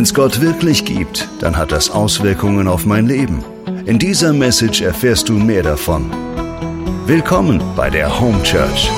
Wenn 0.00 0.04
es 0.04 0.14
Gott 0.14 0.40
wirklich 0.40 0.86
gibt, 0.86 1.28
dann 1.40 1.58
hat 1.58 1.72
das 1.72 1.90
Auswirkungen 1.90 2.68
auf 2.68 2.86
mein 2.86 3.06
Leben. 3.06 3.44
In 3.84 3.98
dieser 3.98 4.32
Message 4.32 4.80
erfährst 4.80 5.28
du 5.28 5.34
mehr 5.34 5.62
davon. 5.62 6.10
Willkommen 7.04 7.62
bei 7.76 7.90
der 7.90 8.18
Home 8.18 8.42
Church. 8.42 8.90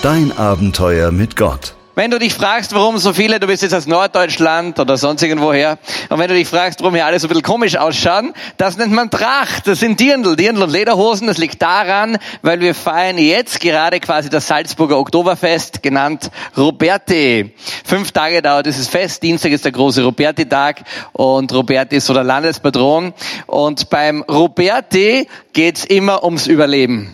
Dein 0.00 0.32
Abenteuer 0.32 1.12
mit 1.12 1.36
Gott. 1.36 1.76
Wenn 1.96 2.12
du 2.12 2.20
dich 2.20 2.34
fragst, 2.34 2.72
warum 2.72 2.98
so 2.98 3.12
viele, 3.12 3.40
du 3.40 3.48
bist 3.48 3.62
jetzt 3.62 3.74
aus 3.74 3.86
Norddeutschland 3.86 4.78
oder 4.78 4.96
sonst 4.96 5.22
irgendwoher, 5.22 5.76
und 6.08 6.20
wenn 6.20 6.28
du 6.28 6.34
dich 6.34 6.46
fragst, 6.46 6.80
warum 6.80 6.94
hier 6.94 7.04
alle 7.04 7.18
so 7.18 7.26
ein 7.26 7.30
bisschen 7.30 7.42
komisch 7.42 7.76
ausschauen, 7.76 8.32
das 8.56 8.76
nennt 8.76 8.92
man 8.92 9.10
Tracht, 9.10 9.66
das 9.66 9.80
sind 9.80 9.98
Dirndl, 9.98 10.36
Dirndl 10.36 10.62
und 10.62 10.70
Lederhosen, 10.70 11.26
das 11.26 11.38
liegt 11.38 11.60
daran, 11.60 12.18
weil 12.42 12.60
wir 12.60 12.76
feiern 12.76 13.18
jetzt 13.18 13.58
gerade 13.58 13.98
quasi 13.98 14.30
das 14.30 14.46
Salzburger 14.46 14.98
Oktoberfest, 14.98 15.82
genannt 15.82 16.30
Roberti. 16.56 17.54
Fünf 17.84 18.12
Tage 18.12 18.40
dauert 18.40 18.66
dieses 18.66 18.86
Fest, 18.86 19.24
Dienstag 19.24 19.50
ist 19.50 19.64
der 19.64 19.72
große 19.72 20.04
Roberti-Tag 20.04 20.84
und 21.12 21.52
Roberti 21.52 21.96
ist 21.96 22.06
so 22.06 22.14
der 22.14 22.24
Landespatron 22.24 23.14
und 23.46 23.90
beim 23.90 24.22
Roberti 24.22 25.26
geht's 25.52 25.84
immer 25.84 26.22
ums 26.22 26.46
Überleben. 26.46 27.12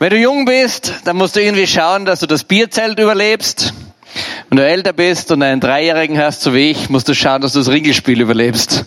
Wenn 0.00 0.10
du 0.10 0.16
jung 0.16 0.46
bist, 0.46 0.94
dann 1.04 1.16
musst 1.16 1.36
du 1.36 1.40
irgendwie 1.40 1.68
schauen, 1.68 2.04
dass 2.04 2.20
du 2.20 2.26
das 2.26 2.42
Bierzelt 2.42 2.98
überlebst. 2.98 3.72
Wenn 4.48 4.56
du 4.56 4.66
älter 4.66 4.92
bist 4.92 5.30
und 5.30 5.42
einen 5.42 5.60
Dreijährigen 5.60 6.18
hast, 6.18 6.42
so 6.42 6.54
wie 6.54 6.70
ich, 6.70 6.90
musst 6.90 7.08
du 7.08 7.14
schauen, 7.14 7.40
dass 7.40 7.52
du 7.52 7.60
das 7.60 7.68
Ringelspiel 7.68 8.20
überlebst. 8.20 8.84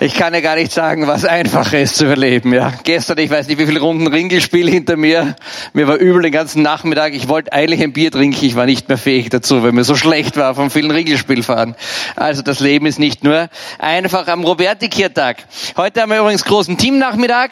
Ich 0.00 0.14
kann 0.14 0.32
ja 0.32 0.40
gar 0.40 0.54
nicht 0.54 0.70
sagen, 0.70 1.08
was 1.08 1.24
einfacher 1.24 1.80
ist 1.80 1.96
zu 1.96 2.04
überleben. 2.04 2.54
Ja, 2.54 2.72
gestern, 2.84 3.18
ich 3.18 3.30
weiß 3.30 3.48
nicht, 3.48 3.58
wie 3.58 3.66
viele 3.66 3.80
Runden 3.80 4.06
Ringelspiel 4.06 4.70
hinter 4.70 4.96
mir. 4.96 5.34
Mir 5.72 5.88
war 5.88 5.96
übel 5.96 6.22
den 6.22 6.30
ganzen 6.30 6.62
Nachmittag. 6.62 7.14
Ich 7.14 7.28
wollte 7.28 7.52
eigentlich 7.52 7.82
ein 7.82 7.92
Bier 7.92 8.12
trinken, 8.12 8.44
ich 8.44 8.54
war 8.54 8.64
nicht 8.64 8.88
mehr 8.88 8.96
fähig 8.96 9.28
dazu, 9.30 9.64
weil 9.64 9.72
mir 9.72 9.82
so 9.82 9.96
schlecht 9.96 10.36
war 10.36 10.54
vom 10.54 10.70
vielen 10.70 10.92
Ringelspielfahren. 10.92 11.74
Also 12.14 12.42
das 12.42 12.60
Leben 12.60 12.86
ist 12.86 13.00
nicht 13.00 13.24
nur 13.24 13.48
einfach 13.80 14.28
am 14.28 14.44
Roberti-Kiertag. 14.44 15.38
Heute 15.76 16.00
haben 16.00 16.10
wir 16.10 16.20
übrigens 16.20 16.44
großen 16.44 16.78
Teamnachmittag. 16.78 17.48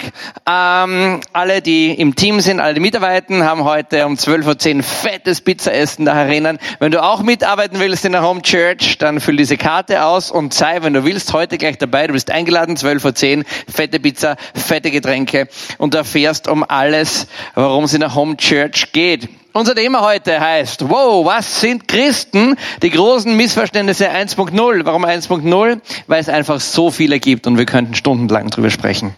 Ähm, 0.49 1.23
alle, 1.33 1.63
die 1.63 1.95
im 1.95 2.15
Team 2.15 2.41
sind, 2.41 2.61
alle 2.61 2.75
die 2.75 2.81
mitarbeiten, 2.81 3.43
haben 3.43 3.65
heute 3.65 4.07
um 4.07 4.15
12.10 4.15 4.77
Uhr 4.77 4.83
fettes 4.85 5.41
Pizzaessen 5.41 6.05
da 6.05 6.15
erinnern. 6.15 6.61
Wenn 6.79 6.93
du 6.93 7.03
auch 7.03 7.25
mitarbeiten 7.25 7.81
willst 7.81 8.05
in 8.05 8.13
der 8.13 8.23
Home 8.23 8.43
Church, 8.43 8.99
dann 8.99 9.19
füll 9.19 9.37
diese 9.37 9.57
Karte 9.57 10.05
aus 10.05 10.31
und 10.31 10.55
sei, 10.55 10.83
wenn 10.83 10.95
du 10.95 11.05
willst, 11.05 11.33
heute 11.33 11.59
gleich 11.59 11.79
dabei. 11.79 12.07
Du 12.07 12.13
bist 12.13 12.36
eingeladen, 12.37 12.77
12 12.77 13.03
vor 13.03 13.15
10, 13.15 13.45
fette 13.67 13.99
Pizza, 13.99 14.37
fette 14.55 14.91
Getränke 14.91 15.49
und 15.79 15.95
erfährst 15.95 16.49
um 16.49 16.65
alles, 16.67 17.27
worum 17.55 17.85
es 17.85 17.95
in 17.95 18.01
der 18.01 18.15
Home 18.15 18.37
Church 18.37 18.93
geht. 18.93 19.29
Unser 19.53 19.75
Thema 19.75 20.03
heute 20.03 20.39
heißt, 20.39 20.91
wow, 20.91 21.25
was 21.25 21.63
sind 21.63 21.89
Christen? 21.89 22.57
Die 22.83 22.91
großen 22.91 23.35
Missverständnisse 23.35 24.11
1.0. 24.11 24.85
Warum 24.85 25.07
1.0? 25.07 25.81
Weil 26.07 26.21
es 26.21 26.29
einfach 26.29 26.61
so 26.61 26.91
viele 26.91 27.19
gibt 27.21 27.47
und 27.47 27.57
wir 27.57 27.65
könnten 27.65 27.95
stundenlang 27.95 28.51
drüber 28.51 28.69
sprechen. 28.69 29.15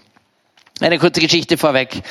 Eine 0.80 0.98
kurze 0.98 1.20
Geschichte 1.20 1.58
vorweg. 1.58 2.02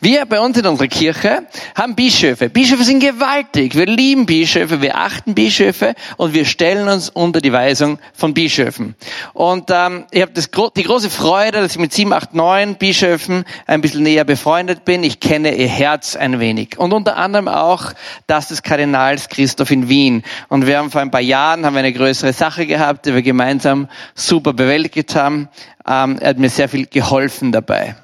Wir 0.00 0.26
bei 0.26 0.38
uns 0.38 0.56
in 0.56 0.64
unserer 0.64 0.86
Kirche 0.86 1.42
haben 1.74 1.96
Bischöfe. 1.96 2.48
Bischöfe 2.50 2.84
sind 2.84 3.00
gewaltig. 3.00 3.74
Wir 3.74 3.86
lieben 3.86 4.26
Bischöfe, 4.26 4.80
wir 4.80 4.96
achten 4.96 5.34
Bischöfe 5.34 5.94
und 6.18 6.32
wir 6.32 6.44
stellen 6.44 6.88
uns 6.88 7.08
unter 7.08 7.40
die 7.40 7.52
Weisung 7.52 7.98
von 8.14 8.32
Bischöfen. 8.32 8.94
Und 9.32 9.70
ähm, 9.70 10.04
ich 10.12 10.22
habe 10.22 10.32
die 10.32 10.82
große 10.84 11.10
Freude, 11.10 11.62
dass 11.62 11.72
ich 11.72 11.78
mit 11.78 11.92
sieben, 11.92 12.12
acht, 12.12 12.32
neun 12.32 12.76
Bischöfen 12.76 13.44
ein 13.66 13.80
bisschen 13.80 14.04
näher 14.04 14.24
befreundet 14.24 14.84
bin. 14.84 15.02
Ich 15.02 15.18
kenne 15.18 15.56
ihr 15.56 15.66
Herz 15.66 16.14
ein 16.14 16.38
wenig. 16.38 16.78
Und 16.78 16.92
unter 16.92 17.16
anderem 17.16 17.48
auch 17.48 17.92
das 18.28 18.48
des 18.48 18.62
Kardinals 18.62 19.30
Christoph 19.30 19.72
in 19.72 19.88
Wien. 19.88 20.22
Und 20.48 20.68
wir 20.68 20.78
haben 20.78 20.92
vor 20.92 21.00
ein 21.00 21.10
paar 21.10 21.20
Jahren 21.20 21.66
haben 21.66 21.74
wir 21.74 21.80
eine 21.80 21.92
größere 21.92 22.32
Sache 22.32 22.66
gehabt, 22.66 23.06
die 23.06 23.14
wir 23.14 23.22
gemeinsam 23.22 23.88
super 24.14 24.52
bewältigt 24.52 25.16
haben. 25.16 25.48
Ähm, 25.84 26.18
er 26.20 26.30
hat 26.30 26.38
mir 26.38 26.50
sehr 26.50 26.68
viel 26.68 26.86
geholfen 26.86 27.50
dabei. 27.50 27.96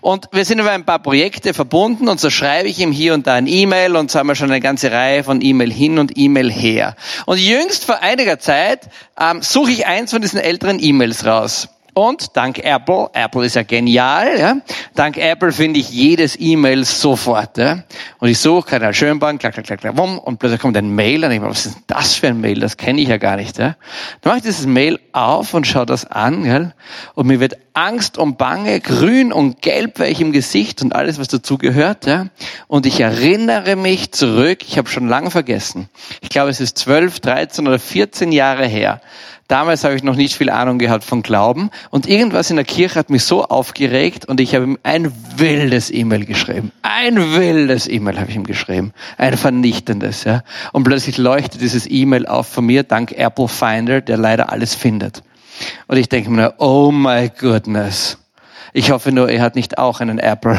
Und 0.00 0.28
wir 0.32 0.44
sind 0.44 0.58
über 0.58 0.70
ein 0.70 0.84
paar 0.84 0.98
Projekte 0.98 1.54
verbunden 1.54 2.08
und 2.08 2.20
so 2.20 2.30
schreibe 2.30 2.68
ich 2.68 2.78
ihm 2.78 2.92
hier 2.92 3.14
und 3.14 3.26
da 3.26 3.34
ein 3.34 3.46
E-Mail 3.46 3.96
und 3.96 4.10
so 4.10 4.18
haben 4.18 4.26
wir 4.26 4.34
schon 4.34 4.50
eine 4.50 4.60
ganze 4.60 4.92
Reihe 4.92 5.24
von 5.24 5.40
E-Mail 5.40 5.72
hin 5.72 5.98
und 5.98 6.16
E-Mail 6.16 6.52
her. 6.52 6.96
Und 7.26 7.38
jüngst 7.38 7.84
vor 7.84 8.00
einiger 8.00 8.38
Zeit 8.38 8.88
ähm, 9.18 9.42
suche 9.42 9.70
ich 9.70 9.86
eins 9.86 10.10
von 10.10 10.22
diesen 10.22 10.38
älteren 10.38 10.82
E-Mails 10.82 11.24
raus. 11.24 11.68
Und 11.94 12.36
dank 12.36 12.58
Apple, 12.58 13.08
Apple 13.12 13.46
ist 13.46 13.54
ja 13.54 13.62
genial, 13.62 14.38
ja, 14.38 14.56
dank 14.96 15.16
Apple 15.16 15.52
finde 15.52 15.78
ich 15.78 15.90
jedes 15.90 16.38
E-Mail 16.38 16.84
sofort. 16.84 17.56
Ja. 17.56 17.84
Und 18.18 18.28
ich 18.28 18.38
suche 18.38 18.68
Kanal 18.68 18.92
Schönborn, 18.92 19.38
klack, 19.38 19.54
klack, 19.54 19.66
klack, 19.66 19.80
klack, 19.80 19.96
wumm, 19.96 20.18
und 20.18 20.40
plötzlich 20.40 20.60
kommt 20.60 20.76
ein 20.76 20.92
Mail 20.92 21.24
und 21.24 21.30
ich 21.30 21.38
denke, 21.38 21.48
was 21.48 21.66
ist 21.66 21.78
das 21.86 22.16
für 22.16 22.26
ein 22.26 22.40
Mail? 22.40 22.58
Das 22.58 22.76
kenne 22.76 23.00
ich 23.00 23.08
ja 23.08 23.16
gar 23.16 23.36
nicht. 23.36 23.58
Ja. 23.58 23.76
Dann 24.20 24.30
mache 24.30 24.38
ich 24.38 24.42
dieses 24.42 24.66
Mail 24.66 24.98
auf 25.12 25.54
und 25.54 25.68
schaue 25.68 25.86
das 25.86 26.04
an, 26.04 26.42
gell, 26.42 26.74
und 27.14 27.28
mir 27.28 27.38
wird 27.38 27.58
Angst 27.74 28.18
und 28.18 28.38
Bange, 28.38 28.80
grün 28.80 29.32
und 29.32 29.62
gelb 29.62 30.00
wäre 30.00 30.10
ich 30.10 30.20
im 30.20 30.32
Gesicht 30.32 30.82
und 30.82 30.94
alles, 30.96 31.20
was 31.20 31.28
dazu 31.28 31.58
gehört. 31.58 32.06
Ja. 32.06 32.26
Und 32.66 32.86
ich 32.86 33.00
erinnere 33.00 33.76
mich 33.76 34.10
zurück, 34.10 34.64
ich 34.66 34.78
habe 34.78 34.88
schon 34.88 35.06
lange 35.06 35.30
vergessen, 35.30 35.88
ich 36.20 36.28
glaube, 36.28 36.50
es 36.50 36.60
ist 36.60 36.76
12, 36.76 37.20
13 37.20 37.68
oder 37.68 37.78
14 37.78 38.32
Jahre 38.32 38.66
her, 38.66 39.00
Damals 39.54 39.84
habe 39.84 39.94
ich 39.94 40.02
noch 40.02 40.16
nicht 40.16 40.34
viel 40.34 40.50
Ahnung 40.50 40.80
gehabt 40.80 41.04
von 41.04 41.22
Glauben 41.22 41.70
und 41.90 42.08
irgendwas 42.08 42.50
in 42.50 42.56
der 42.56 42.64
Kirche 42.64 42.98
hat 42.98 43.08
mich 43.08 43.22
so 43.22 43.44
aufgeregt 43.44 44.24
und 44.24 44.40
ich 44.40 44.52
habe 44.56 44.64
ihm 44.64 44.78
ein 44.82 45.12
wildes 45.36 45.92
E-Mail 45.92 46.24
geschrieben. 46.24 46.72
Ein 46.82 47.34
wildes 47.34 47.86
E-Mail 47.86 48.18
habe 48.18 48.30
ich 48.30 48.34
ihm 48.34 48.42
geschrieben. 48.42 48.92
Ein 49.16 49.36
vernichtendes, 49.36 50.24
ja. 50.24 50.42
Und 50.72 50.82
plötzlich 50.82 51.18
leuchtet 51.18 51.60
dieses 51.60 51.88
E-Mail 51.88 52.26
auf 52.26 52.48
von 52.48 52.66
mir 52.66 52.82
dank 52.82 53.12
Apple 53.12 53.46
Finder, 53.46 54.00
der 54.00 54.16
leider 54.16 54.50
alles 54.50 54.74
findet. 54.74 55.22
Und 55.86 55.98
ich 55.98 56.08
denke 56.08 56.30
mir, 56.30 56.54
oh 56.58 56.90
my 56.90 57.30
goodness. 57.38 58.18
Ich 58.72 58.90
hoffe 58.90 59.12
nur, 59.12 59.28
er 59.28 59.40
hat 59.40 59.54
nicht 59.54 59.78
auch 59.78 60.00
einen 60.00 60.18
Apple 60.18 60.58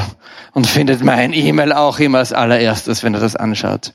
und 0.53 0.67
findet 0.67 1.03
mein 1.03 1.33
E-Mail 1.33 1.73
auch 1.73 1.99
immer 1.99 2.19
als 2.19 2.31
allererstes, 2.31 3.03
wenn 3.03 3.13
er 3.13 3.19
das 3.19 3.35
anschaut. 3.35 3.91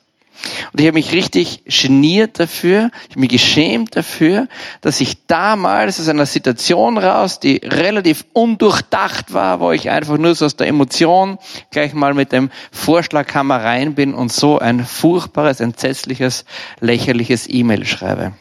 Und 0.72 0.80
ich 0.80 0.86
habe 0.86 0.94
mich 0.94 1.12
richtig 1.12 1.64
geniert 1.66 2.38
dafür, 2.38 2.90
ich 3.04 3.10
habe 3.10 3.20
mich 3.20 3.28
geschämt 3.30 3.96
dafür, 3.96 4.48
dass 4.80 5.00
ich 5.00 5.26
damals 5.26 6.00
aus 6.00 6.08
einer 6.08 6.26
Situation 6.26 6.98
raus, 6.98 7.40
die 7.40 7.60
relativ 7.62 8.24
undurchdacht 8.32 9.32
war, 9.32 9.60
wo 9.60 9.72
ich 9.72 9.90
einfach 9.90 10.16
nur 10.16 10.34
so 10.34 10.46
aus 10.46 10.56
der 10.56 10.68
Emotion 10.68 11.38
gleich 11.70 11.92
mal 11.92 12.14
mit 12.14 12.32
dem 12.32 12.50
Vorschlaghammer 12.72 13.62
rein 13.62 13.94
bin 13.94 14.14
und 14.14 14.32
so 14.32 14.58
ein 14.58 14.84
furchtbares, 14.84 15.60
entsetzliches, 15.60 16.44
lächerliches 16.80 17.48
E-Mail 17.48 17.84
schreibe. 17.84 18.32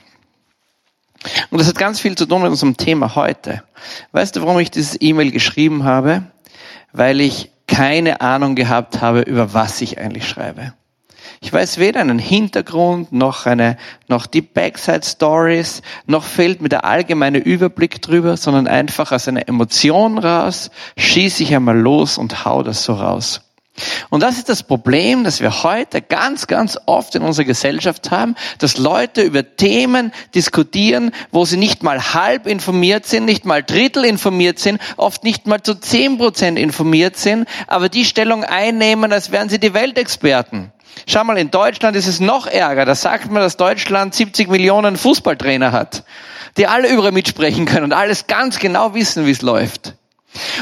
Und 1.50 1.60
das 1.60 1.68
hat 1.68 1.78
ganz 1.78 2.00
viel 2.00 2.16
zu 2.16 2.26
tun 2.26 2.42
mit 2.42 2.52
unserem 2.52 2.78
Thema 2.78 3.16
heute. 3.16 3.64
Weißt 4.14 4.36
du, 4.36 4.42
warum 4.42 4.60
ich 4.60 4.72
dieses 4.72 4.98
E-Mail 5.02 5.32
geschrieben 5.32 5.84
habe? 5.84 6.24
Weil 6.94 7.20
ich 7.20 7.52
keine 7.68 8.22
Ahnung 8.22 8.56
gehabt 8.56 9.02
habe, 9.02 9.22
über 9.22 9.54
was 9.54 9.82
ich 9.82 10.00
eigentlich 10.00 10.28
schreibe. 10.28 10.74
Ich 11.42 11.54
weiß 11.54 11.78
weder 11.78 12.02
einen 12.02 12.20
Hintergrund, 12.20 13.14
noch 13.14 13.46
eine, 13.46 13.78
noch 14.08 14.26
die 14.26 14.42
Backside 14.42 15.06
Stories, 15.06 15.82
noch 16.06 16.24
fehlt 16.24 16.62
mir 16.62 16.68
der 16.70 16.84
allgemeine 16.84 17.38
Überblick 17.38 18.02
drüber, 18.02 18.36
sondern 18.36 18.68
einfach 18.68 19.14
aus 19.14 19.28
einer 19.28 19.48
Emotion 19.48 20.18
raus, 20.18 20.70
schieße 20.98 21.44
ich 21.44 21.56
einmal 21.56 21.80
los 21.80 22.18
und 22.18 22.44
hau 22.44 22.62
das 22.62 22.84
so 22.84 22.94
raus. 22.94 23.49
Und 24.10 24.24
das 24.24 24.38
ist 24.38 24.50
das 24.50 24.64
Problem, 24.64 25.24
das 25.24 25.40
wir 25.40 25.64
heute 25.64 26.02
ganz, 26.02 26.48
ganz 26.48 26.78
oft 26.86 27.16
in 27.16 27.22
unserer 27.22 27.46
Gesellschaft 27.46 28.12
haben, 28.12 28.36
dass 28.58 28.78
Leute 28.78 29.22
über 29.22 29.56
Themen 29.56 30.12
diskutieren, 30.34 31.12
wo 31.32 31.46
sie 31.46 31.58
nicht 31.58 31.84
mal 31.84 32.14
halb 32.14 32.48
informiert 32.48 33.06
sind, 33.06 33.26
nicht 33.26 33.46
mal 33.46 33.64
Drittel 33.64 34.06
informiert 34.06 34.60
sind, 34.60 34.82
oft 34.98 35.24
nicht 35.24 35.46
mal 35.48 35.62
zu 35.62 35.76
zehn 35.76 36.18
Prozent 36.18 36.58
informiert 36.58 37.18
sind, 37.18 37.48
aber 37.68 37.90
die 37.90 38.06
Stellung 38.06 38.44
einnehmen, 38.44 39.14
als 39.14 39.32
wären 39.32 39.50
sie 39.50 39.60
die 39.60 39.74
Weltexperten. 39.74 40.72
Schau 41.08 41.24
mal, 41.24 41.38
in 41.38 41.52
Deutschland 41.52 41.96
ist 41.96 42.08
es 42.08 42.20
noch 42.20 42.48
ärger. 42.48 42.86
Da 42.86 42.96
sagt 42.96 43.32
man, 43.32 43.42
dass 43.42 43.58
Deutschland 43.58 44.14
70 44.14 44.50
Millionen 44.50 44.98
Fußballtrainer 44.98 45.72
hat, 45.72 46.04
die 46.58 46.68
alle 46.68 46.90
überall 46.90 47.12
mitsprechen 47.12 47.66
können 47.66 47.86
und 47.86 47.94
alles 47.94 48.28
ganz 48.28 48.60
genau 48.60 48.96
wissen, 48.96 49.26
wie 49.26 49.32
es 49.32 49.42
läuft. 49.42 49.94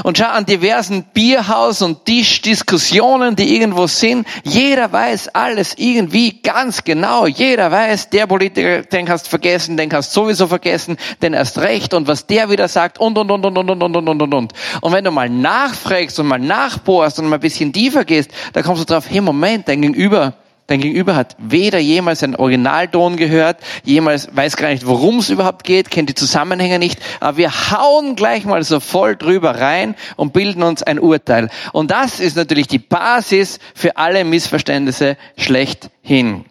Und 0.04 0.18
schau 0.18 0.28
an 0.28 0.46
diversen 0.46 1.04
Bierhaus- 1.14 1.82
und 1.82 2.06
Tischdiskussionen, 2.06 3.36
die 3.36 3.56
irgendwo 3.56 3.88
sind. 3.88 4.28
Jeder 4.44 4.92
weiß 4.92 5.30
alles 5.30 5.74
irgendwie 5.78 6.42
ganz 6.42 6.84
genau. 6.84 7.28
Jeder 7.28 7.72
weiß, 7.72 8.10
der 8.10 8.28
Politiker, 8.28 8.84
den 8.84 9.06
du 9.06 9.18
vergessen, 9.18 9.76
den 9.76 9.90
du 9.90 10.02
sowieso 10.02 10.48
vergessen, 10.48 10.98
den 11.22 11.34
erst 11.34 11.58
recht 11.58 11.94
und 11.94 12.08
was 12.08 12.26
der 12.26 12.50
wieder 12.50 12.68
sagt 12.68 13.00
und, 13.00 13.18
und, 13.18 13.30
und, 13.30 13.46
und, 13.46 13.58
und, 13.58 13.70
und, 13.70 13.84
und, 13.84 13.96
und, 13.96 14.22
und, 14.22 14.34
und. 14.34 14.54
Und 14.82 14.94
wenn 14.94 15.04
du 15.04 15.12
mal 15.12 15.30
nachfragst 15.30 16.20
und 16.20 16.28
mal 16.28 16.40
nachbohrst 16.40 17.20
und 17.20 17.28
mal 17.28 17.36
ein 17.36 17.42
bisschen 17.42 17.74
tiefer 17.74 18.06
gehst, 18.06 18.32
da 18.54 18.62
kommst 18.62 18.82
du 18.82 18.94
drauf, 18.94 19.06
hey 19.10 19.22
Moment, 19.22 19.68
dein 19.68 19.82
Gegenüber, 19.82 20.34
Dein 20.68 20.82
Gegenüber 20.82 21.16
hat 21.16 21.38
weder 21.40 21.80
jemals 21.80 22.24
einen 22.24 22.36
Originalton 22.36 23.16
gehört, 23.16 23.62
jemals 23.86 24.36
weiß 24.36 24.58
gar 24.58 24.68
nicht, 24.68 24.86
worum 24.86 25.20
es 25.20 25.30
überhaupt 25.30 25.64
geht, 25.64 25.90
kennt 25.90 26.10
die 26.10 26.16
Zusammenhänge 26.16 26.78
nicht, 26.78 27.00
aber 27.22 27.38
wir 27.38 27.72
hauen 27.72 28.18
gleich 28.18 28.44
mal 28.44 28.62
so 28.64 28.82
voll 28.82 29.16
drüber 29.16 29.62
rein 29.62 29.96
und 30.18 30.34
bilden 30.34 30.64
uns 30.64 30.84
ein 30.84 31.00
Urteil. 31.00 31.50
Und 31.72 31.92
das 31.92 32.20
ist 32.20 32.36
natürlich 32.36 32.68
die 32.68 32.80
Basis 32.80 33.60
für 33.76 33.96
alle 33.96 34.26
Missverständnisse 34.26 35.16
schlechthin. 35.38 36.44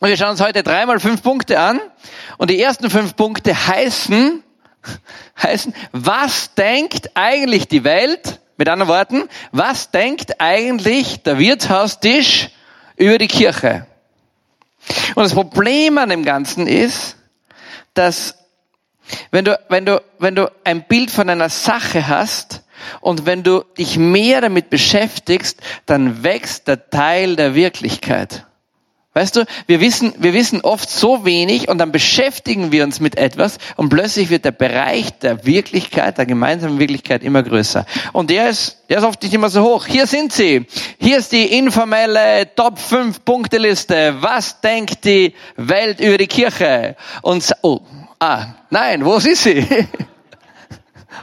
Und 0.00 0.08
wir 0.08 0.16
schauen 0.16 0.30
uns 0.30 0.40
heute 0.40 0.62
dreimal 0.62 0.98
fünf 0.98 1.22
Punkte 1.22 1.60
an. 1.60 1.78
Und 2.36 2.50
die 2.50 2.60
ersten 2.60 2.90
fünf 2.90 3.14
Punkte 3.14 3.68
heißen, 3.68 4.42
heißen, 5.42 5.74
was 5.92 6.54
denkt 6.54 7.10
eigentlich 7.14 7.68
die 7.68 7.84
Welt? 7.84 8.40
Mit 8.56 8.68
anderen 8.68 8.90
Worten, 8.90 9.28
was 9.50 9.90
denkt 9.90 10.40
eigentlich 10.40 11.22
der 11.22 11.38
Wirtshaustisch 11.38 12.50
über 12.96 13.18
die 13.18 13.28
Kirche? 13.28 13.86
Und 15.14 15.22
das 15.22 15.34
Problem 15.34 15.98
an 15.98 16.08
dem 16.08 16.24
Ganzen 16.24 16.66
ist, 16.66 17.16
dass 17.94 18.36
wenn 19.30 19.44
du, 19.44 19.58
wenn 19.68 19.84
du, 19.84 20.02
wenn 20.18 20.34
du 20.34 20.50
ein 20.64 20.84
Bild 20.86 21.10
von 21.10 21.28
einer 21.28 21.48
Sache 21.48 22.08
hast 22.08 22.62
und 23.00 23.26
wenn 23.26 23.42
du 23.42 23.64
dich 23.78 23.96
mehr 23.96 24.40
damit 24.40 24.70
beschäftigst, 24.70 25.60
dann 25.86 26.22
wächst 26.22 26.68
der 26.68 26.90
Teil 26.90 27.36
der 27.36 27.54
Wirklichkeit. 27.54 28.46
Weißt 29.14 29.36
du, 29.36 29.44
wir 29.66 29.80
wissen, 29.82 30.14
wir 30.16 30.32
wissen 30.32 30.62
oft 30.62 30.88
so 30.88 31.26
wenig 31.26 31.68
und 31.68 31.76
dann 31.76 31.92
beschäftigen 31.92 32.72
wir 32.72 32.82
uns 32.82 32.98
mit 32.98 33.18
etwas 33.18 33.58
und 33.76 33.90
plötzlich 33.90 34.30
wird 34.30 34.46
der 34.46 34.52
Bereich 34.52 35.10
der 35.18 35.44
Wirklichkeit, 35.44 36.16
der 36.16 36.24
gemeinsamen 36.24 36.78
Wirklichkeit 36.78 37.22
immer 37.22 37.42
größer. 37.42 37.84
Und 38.14 38.30
der 38.30 38.48
ist, 38.48 38.78
der 38.88 38.98
ist 38.98 39.04
oft 39.04 39.22
nicht 39.22 39.34
immer 39.34 39.50
so 39.50 39.62
hoch. 39.62 39.84
Hier 39.84 40.06
sind 40.06 40.32
sie. 40.32 40.66
Hier 40.98 41.18
ist 41.18 41.32
die 41.32 41.58
informelle 41.58 42.54
Top 42.54 42.78
5 42.78 43.22
Punkte 43.22 43.58
Liste. 43.58 44.16
Was 44.20 44.62
denkt 44.62 45.04
die 45.04 45.34
Welt 45.56 46.00
über 46.00 46.16
die 46.16 46.26
Kirche? 46.26 46.96
Und, 47.20 47.52
oh, 47.60 47.80
ah, 48.18 48.46
nein, 48.70 49.04
wo 49.04 49.16
ist 49.16 49.42
sie? 49.42 49.66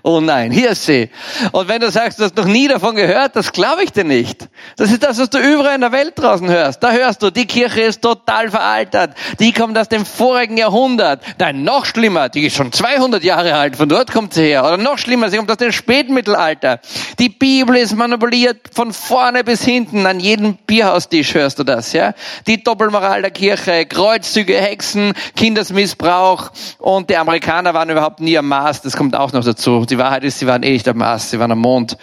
Oh 0.04 0.20
nein, 0.20 0.52
hier 0.52 0.72
ist 0.72 0.86
sie. 0.86 1.10
Und 1.52 1.68
wenn 1.68 1.82
du 1.82 1.90
sagst, 1.92 2.20
du 2.20 2.24
hast 2.24 2.36
noch 2.36 2.46
nie 2.46 2.68
davon 2.68 2.96
gehört, 2.96 3.36
das 3.36 3.52
glaube 3.52 3.84
ich 3.84 3.92
dir 3.92 4.04
nicht. 4.04 4.48
Das 4.78 4.92
ist 4.92 5.04
das, 5.04 5.20
was 5.20 5.30
du 5.30 5.40
überall 5.40 5.76
in 5.76 5.82
der 5.82 5.92
Welt 5.92 6.14
draußen 6.16 6.50
hörst. 6.50 6.84
Da 6.84 6.92
hörst 6.92 7.22
du, 7.22 7.32
die 7.32 7.46
Kirche 7.46 7.82
ist 7.82 8.02
total 8.02 8.50
veraltet. 8.50 9.12
Die 9.40 9.52
kommt 9.52 9.78
aus 9.78 9.90
dem 9.90 10.06
vorigen 10.06 10.58
Jahrhundert. 10.58 11.24
Nein, 11.38 11.64
noch 11.64 11.86
schlimmer, 11.86 12.30
die 12.30 12.46
ist 12.46 12.56
schon 12.56 12.72
200 12.72 13.24
Jahre 13.24 13.56
alt. 13.56 13.76
Von 13.76 13.90
dort 13.90 14.12
kommt 14.12 14.34
sie 14.34 14.44
her. 14.44 14.64
Oder 14.64 14.78
noch 14.78 14.98
schlimmer, 14.98 15.30
sie 15.30 15.38
kommt 15.38 15.52
aus 15.52 15.58
dem 15.58 15.72
Spätmittelalter. 15.72 16.80
Die 17.20 17.30
Bibel 17.30 17.76
ist 17.76 17.96
manipuliert 17.96 18.58
von 18.74 18.94
vorne 18.94 19.44
bis 19.44 19.64
hinten. 19.64 20.06
An 20.06 20.20
jedem 20.20 20.56
Bierhaustisch 20.56 21.34
hörst 21.34 21.60
du 21.60 21.64
das, 21.64 21.94
ja? 21.94 22.14
Die 22.48 22.64
Doppelmoral 22.64 23.22
der 23.22 23.32
Kirche, 23.32 23.86
Kreuzzüge, 23.86 24.58
Hexen, 24.58 25.14
Kindesmissbrauch. 25.36 26.52
Und 26.78 27.10
die 27.10 27.18
Amerikaner 27.18 27.74
waren 27.74 27.90
überhaupt 27.90 28.20
nie 28.20 28.38
am 28.38 28.48
Mars. 28.48 28.82
Das 28.82 28.96
kommt 28.96 29.16
auch 29.16 29.34
noch 29.34 29.44
dazu 29.44 29.79
die 29.86 29.98
Wahrheit 29.98 30.24
ist, 30.24 30.40
sie 30.40 30.48
waren 30.48 30.64
eh 30.64 30.72
nicht 30.72 30.88
am 30.88 30.98
Mars, 30.98 31.32
sie 31.32 31.40
waren 31.40 31.52
am 31.52 31.60
Mond. 31.60 31.98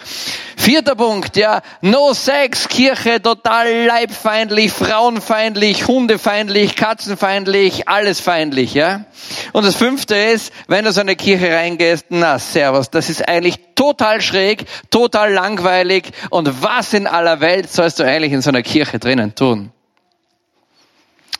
Vierter 0.55 0.95
Punkt, 0.95 1.37
ja, 1.37 1.61
no 1.81 2.13
Sex, 2.13 2.67
Kirche 2.67 3.21
total 3.21 3.85
leibfeindlich, 3.85 4.71
frauenfeindlich, 4.71 5.87
hundefeindlich, 5.87 6.75
katzenfeindlich, 6.75 7.87
alles 7.87 8.19
feindlich, 8.19 8.73
ja. 8.73 9.05
Und 9.53 9.65
das 9.65 9.75
fünfte 9.75 10.15
ist, 10.15 10.53
wenn 10.67 10.85
du 10.85 10.91
so 10.91 11.01
eine 11.01 11.15
Kirche 11.15 11.51
reingehst, 11.51 12.07
na, 12.09 12.39
servus, 12.39 12.89
das 12.89 13.09
ist 13.09 13.27
eigentlich 13.27 13.59
total 13.75 14.21
schräg, 14.21 14.65
total 14.89 15.31
langweilig 15.31 16.11
und 16.29 16.61
was 16.61 16.93
in 16.93 17.07
aller 17.07 17.39
Welt 17.39 17.71
sollst 17.71 17.99
du 17.99 18.03
eigentlich 18.03 18.33
in 18.33 18.41
so 18.41 18.49
einer 18.49 18.63
Kirche 18.63 18.99
drinnen 18.99 19.35
tun? 19.35 19.71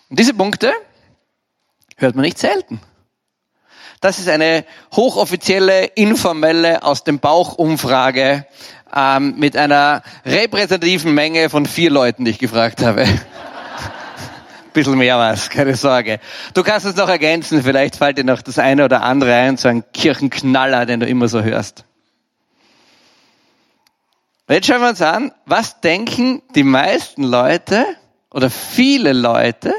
Und 0.10 0.20
diese 0.20 0.34
Punkte 0.34 0.72
hört 1.98 2.16
man 2.16 2.24
nicht 2.24 2.38
selten. 2.38 2.80
Das 4.00 4.20
ist 4.20 4.30
eine 4.30 4.64
hochoffizielle, 4.96 5.86
informelle 5.86 6.84
aus 6.84 7.04
dem 7.04 7.20
Bauch 7.20 7.54
Umfrage 7.54 8.46
ähm, 8.96 9.36
mit 9.38 9.58
einer 9.58 10.04
repräsentativen 10.24 11.14
Menge 11.14 11.50
von 11.50 11.66
vier 11.66 11.90
Leuten, 11.90 12.24
die 12.24 12.32
ich 12.32 12.40
gefragt 12.40 12.84
habe. 12.84 13.06
bisschen 14.74 14.98
mehr 14.98 15.18
was, 15.18 15.50
keine 15.50 15.76
Sorge. 15.76 16.20
Du 16.54 16.62
kannst 16.62 16.86
es 16.86 16.96
noch 16.96 17.10
ergänzen, 17.10 17.64
vielleicht 17.64 17.96
fällt 17.96 18.20
dir 18.20 18.24
noch 18.24 18.44
das 18.44 18.60
eine 18.60 18.86
oder 18.86 19.02
andere 19.02 19.34
ein, 19.34 19.58
so 19.58 19.68
ein 19.68 19.84
Kirchenknaller, 19.92 20.86
den 20.86 21.00
du 21.00 21.08
immer 21.08 21.28
so 21.28 21.42
hörst. 21.42 21.84
Jetzt 24.48 24.68
schauen 24.68 24.82
wir 24.82 24.90
uns 24.90 25.02
an, 25.02 25.34
was 25.46 25.82
denken 25.82 26.44
die 26.54 26.64
meisten 26.64 27.24
Leute 27.24 27.86
oder 28.30 28.52
viele 28.52 29.14
Leute 29.14 29.74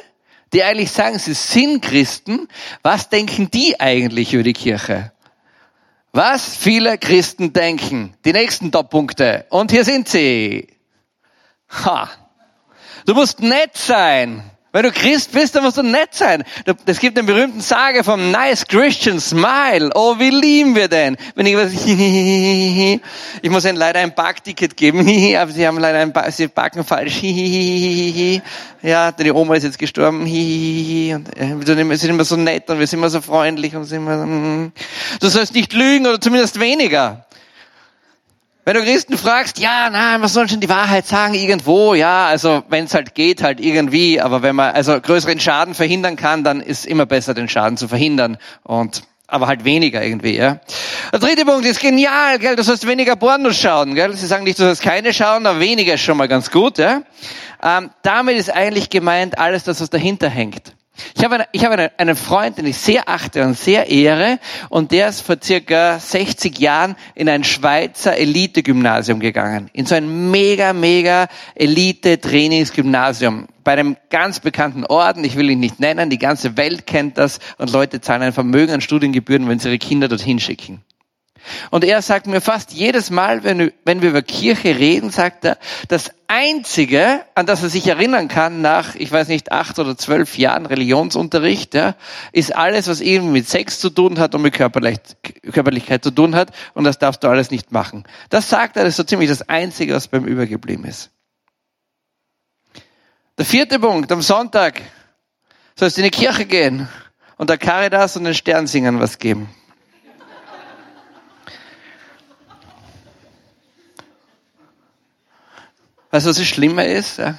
die 0.52 0.62
eigentlich 0.62 0.90
sagen, 0.90 1.18
sie 1.18 1.34
sind 1.34 1.82
Christen, 1.82 2.48
was 2.82 3.08
denken 3.08 3.50
die 3.50 3.78
eigentlich 3.80 4.32
über 4.34 4.42
die 4.42 4.52
Kirche? 4.52 5.12
Was 6.12 6.56
viele 6.56 6.98
Christen 6.98 7.52
denken. 7.52 8.14
Die 8.24 8.32
nächsten 8.32 8.72
Top-Punkte. 8.72 9.46
Und 9.50 9.70
hier 9.70 9.84
sind 9.84 10.08
sie. 10.08 10.68
Ha. 11.84 12.08
Du 13.04 13.14
musst 13.14 13.40
nett 13.40 13.76
sein. 13.76 14.42
Wenn 14.70 14.82
du 14.82 14.92
Christ 14.92 15.32
bist, 15.32 15.54
dann 15.54 15.64
musst 15.64 15.78
du 15.78 15.82
nett 15.82 16.10
sein. 16.12 16.44
Es 16.84 17.00
gibt 17.00 17.16
den 17.16 17.24
berühmten 17.24 17.62
Sage 17.62 18.04
vom 18.04 18.30
Nice 18.30 18.66
Christian 18.66 19.18
Smile. 19.18 19.90
Oh, 19.94 20.18
wie 20.18 20.28
lieben 20.28 20.76
wir 20.76 20.88
denn? 20.88 21.16
Wenn 21.34 21.46
ich 21.46 21.56
was, 21.56 21.72
ich 23.42 23.50
muss 23.50 23.64
ihnen 23.64 23.76
leider 23.78 24.00
ein 24.00 24.14
Backticket 24.14 24.76
geben, 24.76 25.00
aber 25.36 25.50
sie 25.52 25.66
haben 25.66 25.78
leider 25.78 26.00
ein, 26.00 26.12
sie 26.30 26.48
backen 26.48 26.84
falsch. 26.84 27.22
Ja, 28.80 29.10
die 29.10 29.32
Oma 29.32 29.56
ist 29.56 29.64
jetzt 29.64 29.78
gestorben. 29.78 30.20
Und 30.20 30.28
wir 30.28 31.96
sind 31.96 32.10
immer 32.10 32.24
so 32.24 32.36
nett 32.36 32.70
und 32.70 32.78
wir 32.78 32.86
sind 32.86 33.00
immer 33.00 33.10
so 33.10 33.20
freundlich 33.20 33.74
und 33.74 33.86
sind 33.86 34.02
immer, 34.02 34.24
mm. 34.24 34.72
du 35.18 35.28
sollst 35.28 35.52
nicht 35.54 35.72
lügen 35.72 36.06
oder 36.06 36.20
zumindest 36.20 36.60
weniger. 36.60 37.26
Wenn 38.68 38.76
du 38.76 38.82
Christen 38.82 39.16
fragst, 39.16 39.58
ja, 39.60 39.88
na, 39.90 40.18
man 40.18 40.28
soll 40.28 40.46
schon 40.46 40.60
die 40.60 40.68
Wahrheit 40.68 41.06
sagen 41.06 41.32
irgendwo, 41.32 41.94
ja, 41.94 42.26
also 42.26 42.64
wenn 42.68 42.84
es 42.84 42.92
halt 42.92 43.14
geht, 43.14 43.42
halt 43.42 43.60
irgendwie, 43.60 44.20
aber 44.20 44.42
wenn 44.42 44.54
man 44.54 44.74
also 44.74 45.00
größeren 45.00 45.40
Schaden 45.40 45.72
verhindern 45.72 46.16
kann, 46.16 46.44
dann 46.44 46.60
ist 46.60 46.84
immer 46.84 47.06
besser, 47.06 47.32
den 47.32 47.48
Schaden 47.48 47.78
zu 47.78 47.88
verhindern 47.88 48.36
und 48.64 49.04
aber 49.26 49.46
halt 49.46 49.64
weniger 49.64 50.04
irgendwie, 50.04 50.36
ja. 50.36 50.60
Der 51.14 51.18
dritte 51.18 51.46
Punkt 51.46 51.64
ist 51.64 51.80
genial, 51.80 52.38
gell, 52.38 52.56
du 52.56 52.62
sollst 52.62 52.86
weniger 52.86 53.16
Pornos 53.16 53.56
schauen, 53.56 53.94
gell. 53.94 54.12
Sie 54.12 54.26
sagen 54.26 54.44
nicht, 54.44 54.58
du 54.58 54.64
sollst 54.64 54.82
keine 54.82 55.14
schauen, 55.14 55.46
aber 55.46 55.60
weniger 55.60 55.94
ist 55.94 56.02
schon 56.02 56.18
mal 56.18 56.28
ganz 56.28 56.50
gut, 56.50 56.76
ja. 56.76 57.00
Ähm, 57.62 57.88
damit 58.02 58.36
ist 58.36 58.50
eigentlich 58.50 58.90
gemeint 58.90 59.38
alles 59.38 59.64
das, 59.64 59.80
was 59.80 59.88
dahinter 59.88 60.28
hängt. 60.28 60.74
Ich 61.14 61.24
habe, 61.24 61.36
eine, 61.36 61.46
ich 61.52 61.64
habe 61.64 61.74
eine, 61.74 61.92
einen 61.98 62.16
Freund, 62.16 62.58
den 62.58 62.66
ich 62.66 62.78
sehr 62.78 63.08
achte 63.08 63.44
und 63.44 63.56
sehr 63.56 63.88
ehre, 63.88 64.38
und 64.68 64.92
der 64.92 65.08
ist 65.08 65.20
vor 65.20 65.36
circa 65.42 65.98
60 65.98 66.58
Jahren 66.58 66.96
in 67.14 67.28
ein 67.28 67.44
Schweizer 67.44 68.16
Elite-Gymnasium 68.16 69.20
gegangen. 69.20 69.70
In 69.72 69.86
so 69.86 69.94
ein 69.94 70.30
mega, 70.30 70.72
mega 70.72 71.28
Elite-Trainingsgymnasium. 71.54 73.46
Bei 73.64 73.72
einem 73.72 73.96
ganz 74.10 74.40
bekannten 74.40 74.84
Orden, 74.84 75.24
ich 75.24 75.36
will 75.36 75.50
ihn 75.50 75.60
nicht 75.60 75.80
nennen, 75.80 76.10
die 76.10 76.18
ganze 76.18 76.56
Welt 76.56 76.86
kennt 76.86 77.18
das, 77.18 77.38
und 77.58 77.70
Leute 77.70 78.00
zahlen 78.00 78.22
ein 78.22 78.32
Vermögen 78.32 78.72
an 78.72 78.80
Studiengebühren, 78.80 79.48
wenn 79.48 79.58
sie 79.58 79.68
ihre 79.68 79.78
Kinder 79.78 80.08
dorthin 80.08 80.40
schicken. 80.40 80.82
Und 81.70 81.84
er 81.84 82.02
sagt 82.02 82.26
mir 82.26 82.40
fast 82.40 82.72
jedes 82.72 83.10
Mal, 83.10 83.44
wenn, 83.44 83.72
wenn 83.84 84.02
wir 84.02 84.10
über 84.10 84.22
Kirche 84.22 84.78
reden, 84.78 85.10
sagt 85.10 85.44
er, 85.44 85.58
das 85.88 86.10
Einzige, 86.26 87.22
an 87.34 87.46
das 87.46 87.62
er 87.62 87.70
sich 87.70 87.86
erinnern 87.86 88.28
kann 88.28 88.60
nach, 88.60 88.94
ich 88.94 89.10
weiß 89.10 89.28
nicht, 89.28 89.50
acht 89.50 89.78
oder 89.78 89.96
zwölf 89.96 90.36
Jahren 90.36 90.66
Religionsunterricht, 90.66 91.74
ja, 91.74 91.94
ist 92.32 92.54
alles, 92.54 92.88
was 92.88 93.00
irgendwie 93.00 93.32
mit 93.32 93.48
Sex 93.48 93.80
zu 93.80 93.90
tun 93.90 94.18
hat 94.18 94.34
und 94.34 94.42
mit 94.42 94.54
Körperlichkeit 94.54 96.04
zu 96.04 96.10
tun 96.10 96.34
hat. 96.34 96.50
Und 96.74 96.84
das 96.84 96.98
darfst 96.98 97.24
du 97.24 97.28
alles 97.28 97.50
nicht 97.50 97.72
machen. 97.72 98.04
Das 98.28 98.50
sagt 98.50 98.76
er, 98.76 98.84
das 98.84 98.90
ist 98.90 98.96
so 98.96 99.04
ziemlich 99.04 99.28
das 99.28 99.48
Einzige, 99.48 99.94
was 99.94 100.08
beim 100.08 100.24
Übergeblieben 100.24 100.84
ist. 100.84 101.10
Der 103.38 103.46
vierte 103.46 103.78
Punkt, 103.78 104.10
am 104.10 104.20
Sonntag 104.20 104.82
sollst 105.76 105.96
du 105.96 106.02
in 106.02 106.10
die 106.10 106.18
Kirche 106.18 106.44
gehen 106.44 106.88
und 107.36 107.48
der 107.48 107.56
Caritas 107.56 108.16
und 108.16 108.24
den 108.24 108.34
Sternsingern 108.34 109.00
was 109.00 109.18
geben. 109.18 109.48
Weißt 116.18 116.26
du, 116.26 116.30
was 116.30 116.38
das 116.38 116.48
Schlimme 116.48 116.84
ist? 116.84 117.18
Ja? 117.18 117.36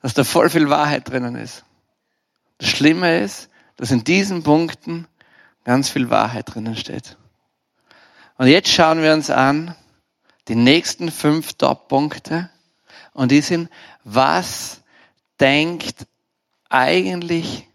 Dass 0.00 0.12
da 0.12 0.24
voll 0.24 0.50
viel 0.50 0.68
Wahrheit 0.68 1.08
drinnen 1.08 1.36
ist. 1.36 1.62
Das 2.58 2.68
Schlimme 2.68 3.20
ist, 3.20 3.48
dass 3.76 3.92
in 3.92 4.02
diesen 4.02 4.42
Punkten 4.42 5.06
ganz 5.62 5.88
viel 5.88 6.10
Wahrheit 6.10 6.52
drinnen 6.52 6.74
steht. 6.74 7.16
Und 8.38 8.48
jetzt 8.48 8.70
schauen 8.70 9.02
wir 9.02 9.12
uns 9.12 9.30
an 9.30 9.76
die 10.48 10.56
nächsten 10.56 11.12
fünf 11.12 11.52
Top-Punkte. 11.52 12.50
Und 13.12 13.30
die 13.30 13.40
sind, 13.40 13.70
was 14.02 14.80
denkt 15.38 16.08
eigentlich 16.70 17.68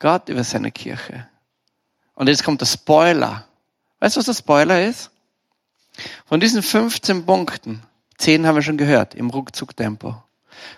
Gott 0.00 0.28
über 0.30 0.42
seine 0.42 0.72
Kirche? 0.72 1.28
Und 2.16 2.28
jetzt 2.28 2.42
kommt 2.42 2.60
der 2.60 2.66
Spoiler. 2.66 3.46
Weißt 4.00 4.16
du, 4.16 4.18
was 4.18 4.26
der 4.26 4.34
Spoiler 4.34 4.84
ist? 4.84 5.12
Von 6.26 6.40
diesen 6.40 6.60
15 6.60 7.24
Punkten 7.24 7.84
Zehn 8.18 8.46
haben 8.46 8.54
wir 8.54 8.62
schon 8.62 8.76
gehört 8.76 9.14
im 9.14 9.30
Ruckzucktempo. 9.30 10.22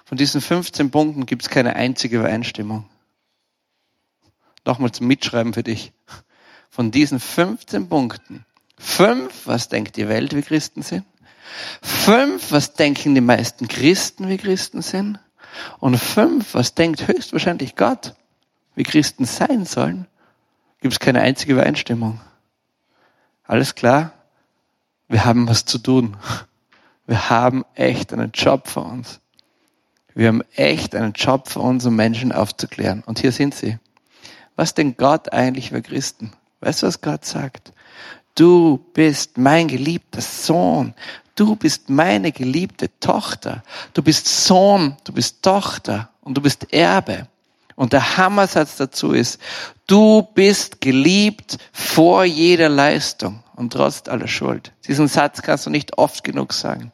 Von 0.05 0.19
diesen 0.19 0.41
15 0.41 0.91
Punkten 0.91 1.27
gibt 1.27 1.43
es 1.43 1.51
keine 1.51 1.77
einzige 1.77 2.19
Übereinstimmung. 2.19 2.89
Nochmal 4.65 4.93
zum 4.93 5.07
Mitschreiben 5.07 5.53
für 5.53 5.63
dich. 5.63 5.93
Von 6.71 6.91
diesen 6.91 7.21
15 7.21 7.89
Punkten, 7.89 8.45
fünf, 8.79 9.47
was 9.47 9.69
denkt 9.69 9.97
die 9.97 10.09
Welt, 10.09 10.35
wie 10.35 10.43
Christen 10.43 10.83
sind? 10.83 11.05
Fünf, 11.81 12.51
was 12.53 12.75
denken 12.75 13.15
die 13.15 13.21
meisten 13.21 13.69
Christen, 13.69 14.29
wie 14.29 14.37
Christen 14.37 14.83
sind? 14.83 15.19
Und 15.79 15.97
fünf, 15.97 16.55
was 16.55 16.75
denkt 16.75 17.07
höchstwahrscheinlich 17.09 17.77
Gott, 17.77 18.15
wie 18.75 18.83
Christen 18.83 19.25
sein 19.25 19.65
sollen, 19.65 20.07
gibt 20.81 20.93
es 20.93 21.01
keine 21.01 21.23
einzige 21.23 21.55
Übereinstimmung. 21.55 22.21
Alles 23.45 23.75
klar? 23.75 24.13
Wir 25.09 25.25
haben 25.25 25.49
was 25.49 25.65
zu 25.65 25.79
tun. 25.79 26.17
Wir 27.07 27.31
haben 27.31 27.65
echt 27.75 28.13
einen 28.13 28.33
Job 28.33 28.69
vor 28.69 28.87
uns. 28.87 29.21
Wir 30.15 30.29
haben 30.29 30.43
echt 30.55 30.95
einen 30.95 31.13
Job 31.13 31.49
für 31.49 31.61
uns, 31.61 31.85
um 31.87 31.95
Menschen 31.95 32.33
aufzuklären. 32.33 33.03
Und 33.05 33.19
hier 33.19 33.33
sind 33.33 33.55
sie. 33.55 33.79
Was 34.57 34.75
denkt 34.75 34.99
Gott 34.99 35.33
eigentlich 35.33 35.71
über 35.71 35.83
Christen? 35.83 36.33
Weißt 36.61 36.83
du, 36.83 36.87
was 36.87 37.03
Gott 37.03 37.25
sagt? 37.25 37.73
Du 38.35 38.85
bist 38.95 39.39
mein 39.39 39.69
geliebter 39.69 40.21
Sohn. 40.21 40.95
Du 41.35 41.55
bist 41.55 41.91
meine 41.91 42.33
geliebte 42.33 42.89
Tochter. 42.99 43.63
Du 43.93 44.03
bist 44.03 44.27
Sohn, 44.27 44.97
du 45.05 45.13
bist 45.13 45.43
Tochter 45.43 46.11
und 46.23 46.37
du 46.37 46.41
bist 46.41 46.73
Erbe. 46.73 47.29
Und 47.77 47.93
der 47.93 48.17
Hammersatz 48.17 48.77
dazu 48.77 49.13
ist, 49.13 49.39
du 49.87 50.23
bist 50.35 50.81
geliebt 50.81 51.59
vor 51.73 52.25
jeder 52.25 52.71
Leistung 52.71 53.43
und 53.55 53.73
trotz 53.73 54.09
aller 54.09 54.29
Schuld. 54.29 54.73
Diesen 54.89 55.09
Satz 55.09 55.43
kannst 55.43 55.67
du 55.67 55.71
nicht 55.71 55.99
oft 55.99 56.25
genug 56.25 56.53
sagen. 56.53 56.91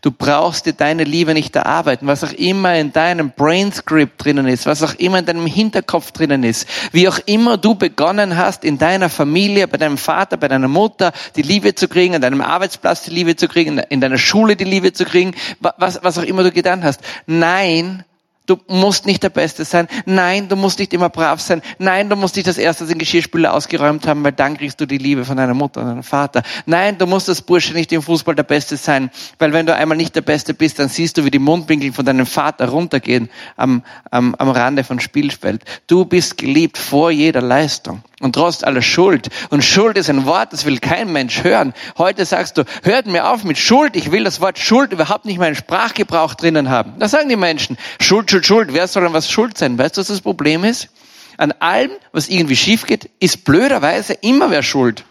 Du 0.00 0.10
brauchst 0.10 0.66
dir 0.66 0.72
deine 0.72 1.04
Liebe 1.04 1.34
nicht 1.34 1.54
erarbeiten, 1.56 2.06
was 2.06 2.24
auch 2.24 2.32
immer 2.32 2.76
in 2.76 2.92
deinem 2.92 3.30
Brainscript 3.30 4.24
drinnen 4.24 4.46
ist, 4.46 4.66
was 4.66 4.82
auch 4.82 4.94
immer 4.94 5.20
in 5.20 5.26
deinem 5.26 5.46
Hinterkopf 5.46 6.12
drinnen 6.12 6.42
ist, 6.42 6.68
wie 6.92 7.08
auch 7.08 7.18
immer 7.26 7.56
du 7.56 7.74
begonnen 7.74 8.36
hast, 8.36 8.64
in 8.64 8.78
deiner 8.78 9.08
Familie, 9.08 9.68
bei 9.68 9.78
deinem 9.78 9.98
Vater, 9.98 10.36
bei 10.36 10.48
deiner 10.48 10.68
Mutter 10.68 11.12
die 11.36 11.42
Liebe 11.42 11.74
zu 11.74 11.88
kriegen, 11.88 12.14
an 12.14 12.20
deinem 12.20 12.40
Arbeitsplatz 12.42 13.04
die 13.04 13.10
Liebe 13.10 13.36
zu 13.36 13.48
kriegen, 13.48 13.78
in 13.78 14.00
deiner 14.00 14.18
Schule 14.18 14.56
die 14.56 14.64
Liebe 14.64 14.92
zu 14.92 15.04
kriegen, 15.04 15.34
was, 15.60 16.00
was 16.02 16.18
auch 16.18 16.24
immer 16.24 16.42
du 16.42 16.52
getan 16.52 16.82
hast. 16.84 17.00
Nein, 17.26 18.04
Du 18.46 18.58
musst 18.66 19.06
nicht 19.06 19.22
der 19.22 19.28
Beste 19.28 19.64
sein. 19.64 19.86
Nein, 20.04 20.48
du 20.48 20.56
musst 20.56 20.80
nicht 20.80 20.92
immer 20.92 21.08
brav 21.08 21.40
sein. 21.40 21.62
Nein, 21.78 22.08
du 22.08 22.16
musst 22.16 22.34
nicht 22.34 22.48
das 22.48 22.58
erste 22.58 22.86
den 22.86 22.98
Geschirrspüler 22.98 23.54
ausgeräumt 23.54 24.06
haben, 24.06 24.24
weil 24.24 24.32
dann 24.32 24.56
kriegst 24.56 24.80
du 24.80 24.86
die 24.86 24.98
Liebe 24.98 25.24
von 25.24 25.36
deiner 25.36 25.54
Mutter 25.54 25.80
und 25.80 25.86
deinem 25.86 26.02
Vater. 26.02 26.42
Nein, 26.66 26.98
du 26.98 27.06
musst 27.06 27.28
das 27.28 27.40
Bursche 27.40 27.72
nicht 27.72 27.92
im 27.92 28.02
Fußball 28.02 28.34
der 28.34 28.42
Beste 28.42 28.76
sein, 28.76 29.10
weil 29.38 29.52
wenn 29.52 29.66
du 29.66 29.74
einmal 29.74 29.96
nicht 29.96 30.16
der 30.16 30.22
Beste 30.22 30.54
bist, 30.54 30.80
dann 30.80 30.88
siehst 30.88 31.18
du, 31.18 31.24
wie 31.24 31.30
die 31.30 31.38
Mundwinkel 31.38 31.92
von 31.92 32.04
deinem 32.04 32.26
Vater 32.26 32.68
runtergehen 32.68 33.30
am, 33.56 33.82
am, 34.10 34.34
am 34.34 34.50
Rande 34.50 34.82
von 34.82 34.98
Spielfeld. 34.98 35.62
Du 35.86 36.04
bist 36.04 36.36
geliebt 36.36 36.78
vor 36.78 37.12
jeder 37.12 37.42
Leistung 37.42 38.02
und 38.22 38.34
trotz 38.36 38.62
aller 38.62 38.82
Schuld. 38.82 39.28
Und 39.50 39.64
Schuld 39.64 39.98
ist 39.98 40.08
ein 40.08 40.24
Wort, 40.24 40.52
das 40.52 40.64
will 40.64 40.78
kein 40.78 41.12
Mensch 41.12 41.42
hören. 41.42 41.74
Heute 41.98 42.24
sagst 42.24 42.56
du, 42.56 42.64
hört 42.84 43.06
mir 43.06 43.28
auf 43.28 43.42
mit 43.42 43.58
Schuld. 43.58 43.96
Ich 43.96 44.12
will 44.12 44.22
das 44.22 44.40
Wort 44.40 44.58
Schuld 44.58 44.92
überhaupt 44.92 45.24
nicht 45.24 45.38
meinen 45.38 45.56
Sprachgebrauch 45.56 46.34
drinnen 46.34 46.70
haben. 46.70 46.94
Das 47.00 47.10
sagen 47.10 47.28
die 47.28 47.36
Menschen. 47.36 47.76
Schuld, 48.00 48.30
Schuld, 48.30 48.46
Schuld. 48.46 48.68
Wer 48.72 48.86
soll 48.86 49.02
denn 49.02 49.12
was 49.12 49.28
schuld 49.28 49.58
sein? 49.58 49.76
Weißt 49.76 49.96
du, 49.96 50.00
was 50.00 50.08
das 50.08 50.20
Problem 50.20 50.62
ist? 50.62 50.88
An 51.36 51.52
allem, 51.58 51.90
was 52.12 52.28
irgendwie 52.28 52.56
schief 52.56 52.86
geht, 52.86 53.10
ist 53.18 53.44
blöderweise 53.44 54.12
immer 54.12 54.50
wer 54.50 54.62
schuld. 54.62 55.04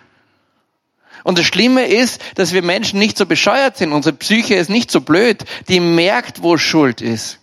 Und 1.24 1.38
das 1.38 1.46
Schlimme 1.46 1.88
ist, 1.88 2.22
dass 2.36 2.54
wir 2.54 2.64
Menschen 2.64 2.98
nicht 2.98 3.18
so 3.18 3.26
bescheuert 3.26 3.76
sind. 3.76 3.92
Unsere 3.92 4.16
Psyche 4.16 4.56
ist 4.56 4.70
nicht 4.70 4.90
so 4.90 5.02
blöd. 5.02 5.44
Die 5.68 5.82
merkt, 5.82 6.44
wo 6.44 6.58
Schuld 6.58 7.02
ist. 7.02 7.41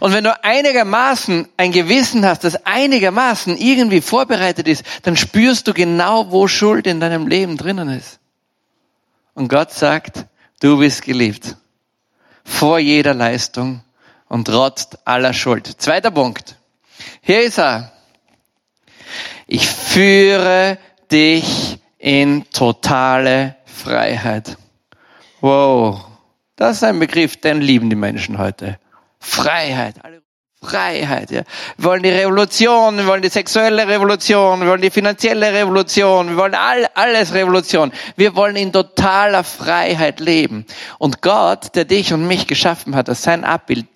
Und 0.00 0.12
wenn 0.12 0.24
du 0.24 0.44
einigermaßen 0.44 1.48
ein 1.56 1.72
Gewissen 1.72 2.26
hast, 2.26 2.44
das 2.44 2.66
einigermaßen 2.66 3.56
irgendwie 3.56 4.00
vorbereitet 4.00 4.66
ist, 4.66 4.84
dann 5.02 5.16
spürst 5.16 5.68
du 5.68 5.72
genau, 5.72 6.30
wo 6.30 6.48
Schuld 6.48 6.86
in 6.86 7.00
deinem 7.00 7.26
Leben 7.26 7.56
drinnen 7.56 7.88
ist. 7.88 8.18
Und 9.34 9.48
Gott 9.48 9.72
sagt, 9.72 10.26
du 10.60 10.78
bist 10.78 11.02
geliebt. 11.02 11.56
Vor 12.44 12.78
jeder 12.78 13.14
Leistung 13.14 13.82
und 14.28 14.46
trotz 14.46 14.88
aller 15.04 15.32
Schuld. 15.32 15.66
Zweiter 15.80 16.10
Punkt. 16.10 16.56
Hier 17.20 17.42
ist 17.42 17.58
er. 17.58 17.92
Ich 19.46 19.66
führe 19.66 20.78
dich 21.10 21.78
in 21.98 22.44
totale 22.50 23.56
Freiheit. 23.64 24.56
Wow. 25.40 26.06
Das 26.56 26.76
ist 26.76 26.84
ein 26.84 26.98
Begriff, 26.98 27.36
den 27.36 27.60
lieben 27.60 27.90
die 27.90 27.96
Menschen 27.96 28.38
heute. 28.38 28.78
Freiheit. 29.22 29.94
Freiheit, 30.60 31.30
ja. 31.30 31.42
Wir 31.76 31.84
wollen 31.84 32.02
die 32.02 32.10
Revolution, 32.10 32.96
wir 32.96 33.06
wollen 33.06 33.22
die 33.22 33.28
sexuelle 33.28 33.88
Revolution, 33.88 34.60
wir 34.60 34.68
wollen 34.68 34.82
die 34.82 34.90
finanzielle 34.90 35.52
Revolution, 35.52 36.30
wir 36.30 36.36
wollen 36.36 36.54
all, 36.54 36.86
alles 36.94 37.34
Revolution. 37.34 37.92
Wir 38.16 38.36
wollen 38.36 38.54
in 38.56 38.72
totaler 38.72 39.42
Freiheit 39.42 40.20
leben. 40.20 40.66
Und 40.98 41.20
Gott, 41.20 41.74
der 41.74 41.84
dich 41.84 42.12
und 42.12 42.28
mich 42.28 42.46
geschaffen 42.46 42.94
hat, 42.94 43.08
das 43.08 43.22
sein 43.22 43.44
Abbild, 43.44 43.86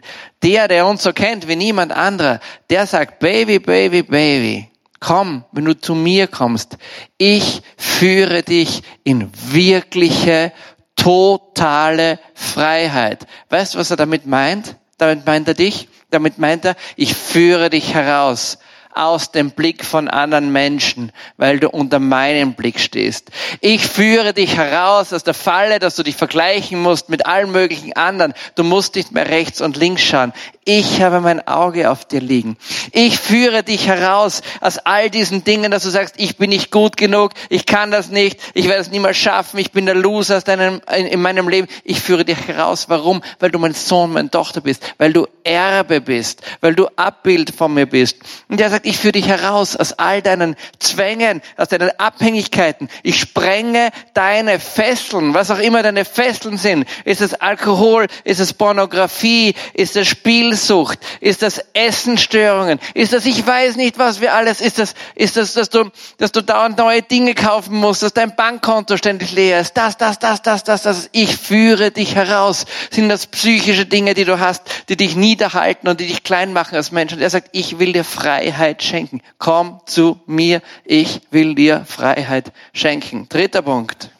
der, 0.42 0.66
der 0.66 0.86
uns 0.86 1.02
so 1.04 1.12
kennt 1.12 1.46
wie 1.46 1.56
niemand 1.56 1.92
anderer, 1.92 2.40
der 2.68 2.86
sagt, 2.86 3.20
Baby, 3.20 3.60
Baby, 3.60 4.02
Baby, 4.02 4.68
komm, 4.98 5.44
wenn 5.52 5.66
du 5.66 5.78
zu 5.78 5.94
mir 5.94 6.26
kommst, 6.26 6.78
ich 7.16 7.62
führe 7.76 8.42
dich 8.42 8.82
in 9.04 9.30
wirkliche, 9.34 10.52
totale 10.96 12.18
Freiheit. 12.34 13.26
Weißt 13.50 13.74
du, 13.74 13.78
was 13.78 13.90
er 13.90 13.96
damit 13.96 14.26
meint? 14.26 14.76
Damit 14.98 15.26
meint 15.26 15.48
er 15.48 15.54
dich, 15.54 15.88
damit 16.10 16.38
meint 16.38 16.64
er, 16.64 16.76
ich 16.96 17.14
führe 17.14 17.70
dich 17.70 17.94
heraus 17.94 18.58
aus 18.96 19.30
dem 19.30 19.50
Blick 19.50 19.84
von 19.84 20.08
anderen 20.08 20.52
Menschen, 20.52 21.12
weil 21.36 21.60
du 21.60 21.68
unter 21.68 21.98
meinem 21.98 22.54
Blick 22.54 22.80
stehst. 22.80 23.30
Ich 23.60 23.86
führe 23.86 24.32
dich 24.32 24.56
heraus 24.56 25.12
aus 25.12 25.22
der 25.22 25.34
Falle, 25.34 25.78
dass 25.78 25.96
du 25.96 26.02
dich 26.02 26.16
vergleichen 26.16 26.80
musst 26.80 27.10
mit 27.10 27.26
allen 27.26 27.52
möglichen 27.52 27.92
anderen. 27.92 28.32
Du 28.54 28.64
musst 28.64 28.94
nicht 28.94 29.12
mehr 29.12 29.28
rechts 29.28 29.60
und 29.60 29.76
links 29.76 30.02
schauen. 30.02 30.32
Ich 30.68 31.00
habe 31.00 31.20
mein 31.20 31.46
Auge 31.46 31.92
auf 31.92 32.06
dir 32.06 32.20
liegen. 32.20 32.56
Ich 32.90 33.20
führe 33.20 33.62
dich 33.62 33.86
heraus 33.86 34.42
aus 34.60 34.78
all 34.78 35.10
diesen 35.10 35.44
Dingen, 35.44 35.70
dass 35.70 35.84
du 35.84 35.90
sagst, 35.90 36.16
ich 36.18 36.38
bin 36.38 36.50
nicht 36.50 36.72
gut 36.72 36.96
genug, 36.96 37.30
ich 37.50 37.66
kann 37.66 37.92
das 37.92 38.08
nicht, 38.08 38.40
ich 38.52 38.66
werde 38.66 38.80
es 38.80 38.90
niemals 38.90 39.16
schaffen, 39.16 39.60
ich 39.60 39.70
bin 39.70 39.86
der 39.86 39.94
Loser 39.94 40.40
deinem, 40.40 40.80
in, 40.92 41.06
in 41.06 41.22
meinem 41.22 41.48
Leben. 41.48 41.68
Ich 41.84 42.00
führe 42.00 42.24
dich 42.24 42.48
heraus. 42.48 42.88
Warum? 42.88 43.22
Weil 43.38 43.52
du 43.52 43.60
mein 43.60 43.74
Sohn, 43.74 44.12
meine 44.12 44.28
Tochter 44.28 44.60
bist, 44.60 44.82
weil 44.98 45.12
du 45.12 45.28
Erbe 45.44 46.00
bist, 46.00 46.42
weil 46.60 46.74
du 46.74 46.88
Abbild 46.96 47.54
von 47.54 47.72
mir 47.72 47.86
bist. 47.86 48.16
Und 48.48 48.60
er 48.60 48.68
sagt, 48.68 48.86
ich 48.86 48.98
führe 48.98 49.12
dich 49.12 49.28
heraus 49.28 49.76
aus 49.76 49.92
all 49.92 50.20
deinen 50.20 50.56
Zwängen, 50.80 51.42
aus 51.56 51.68
deinen 51.68 51.90
Abhängigkeiten. 52.00 52.88
Ich 53.04 53.20
sprenge 53.20 53.90
deine 54.14 54.58
Fesseln, 54.58 55.32
was 55.32 55.52
auch 55.52 55.60
immer 55.60 55.84
deine 55.84 56.04
Fesseln 56.04 56.58
sind. 56.58 56.88
Ist 57.04 57.20
es 57.20 57.34
Alkohol? 57.34 58.08
Ist 58.24 58.40
es 58.40 58.52
Pornografie? 58.52 59.54
Ist 59.72 59.94
es 59.94 60.08
Spiel? 60.08 60.55
Spielsucht? 60.56 60.98
Ist 61.20 61.42
das 61.42 61.62
Essenstörungen? 61.74 62.78
Ist 62.94 63.12
das, 63.12 63.26
ich 63.26 63.46
weiß 63.46 63.76
nicht, 63.76 63.98
was 63.98 64.20
wir 64.20 64.34
alles, 64.34 64.60
ist 64.60 64.78
das, 64.78 64.94
ist 65.14 65.36
das, 65.36 65.52
dass 65.52 65.68
du, 65.68 65.90
dass 66.16 66.32
du 66.32 66.42
dauernd 66.42 66.78
neue 66.78 67.02
Dinge 67.02 67.34
kaufen 67.34 67.76
musst, 67.76 68.02
dass 68.02 68.14
dein 68.14 68.34
Bankkonto 68.34 68.96
ständig 68.96 69.32
leer 69.32 69.60
ist? 69.60 69.74
Das, 69.76 69.98
das, 69.98 70.18
das, 70.18 70.40
das, 70.40 70.64
das, 70.64 70.82
das. 70.82 71.10
Ich 71.12 71.36
führe 71.36 71.90
dich 71.90 72.14
heraus. 72.14 72.64
Sind 72.90 73.10
das 73.10 73.26
psychische 73.26 73.84
Dinge, 73.84 74.14
die 74.14 74.24
du 74.24 74.40
hast, 74.40 74.62
die 74.88 74.96
dich 74.96 75.14
niederhalten 75.14 75.88
und 75.88 76.00
die 76.00 76.06
dich 76.06 76.22
klein 76.22 76.52
machen 76.52 76.76
als 76.76 76.90
Mensch? 76.90 77.12
Und 77.12 77.20
er 77.20 77.30
sagt, 77.30 77.50
ich 77.52 77.78
will 77.78 77.92
dir 77.92 78.04
Freiheit 78.04 78.82
schenken. 78.82 79.20
Komm 79.38 79.80
zu 79.84 80.20
mir. 80.26 80.62
Ich 80.84 81.20
will 81.30 81.54
dir 81.54 81.84
Freiheit 81.86 82.52
schenken. 82.72 83.28
Dritter 83.28 83.62
Punkt. 83.62 84.10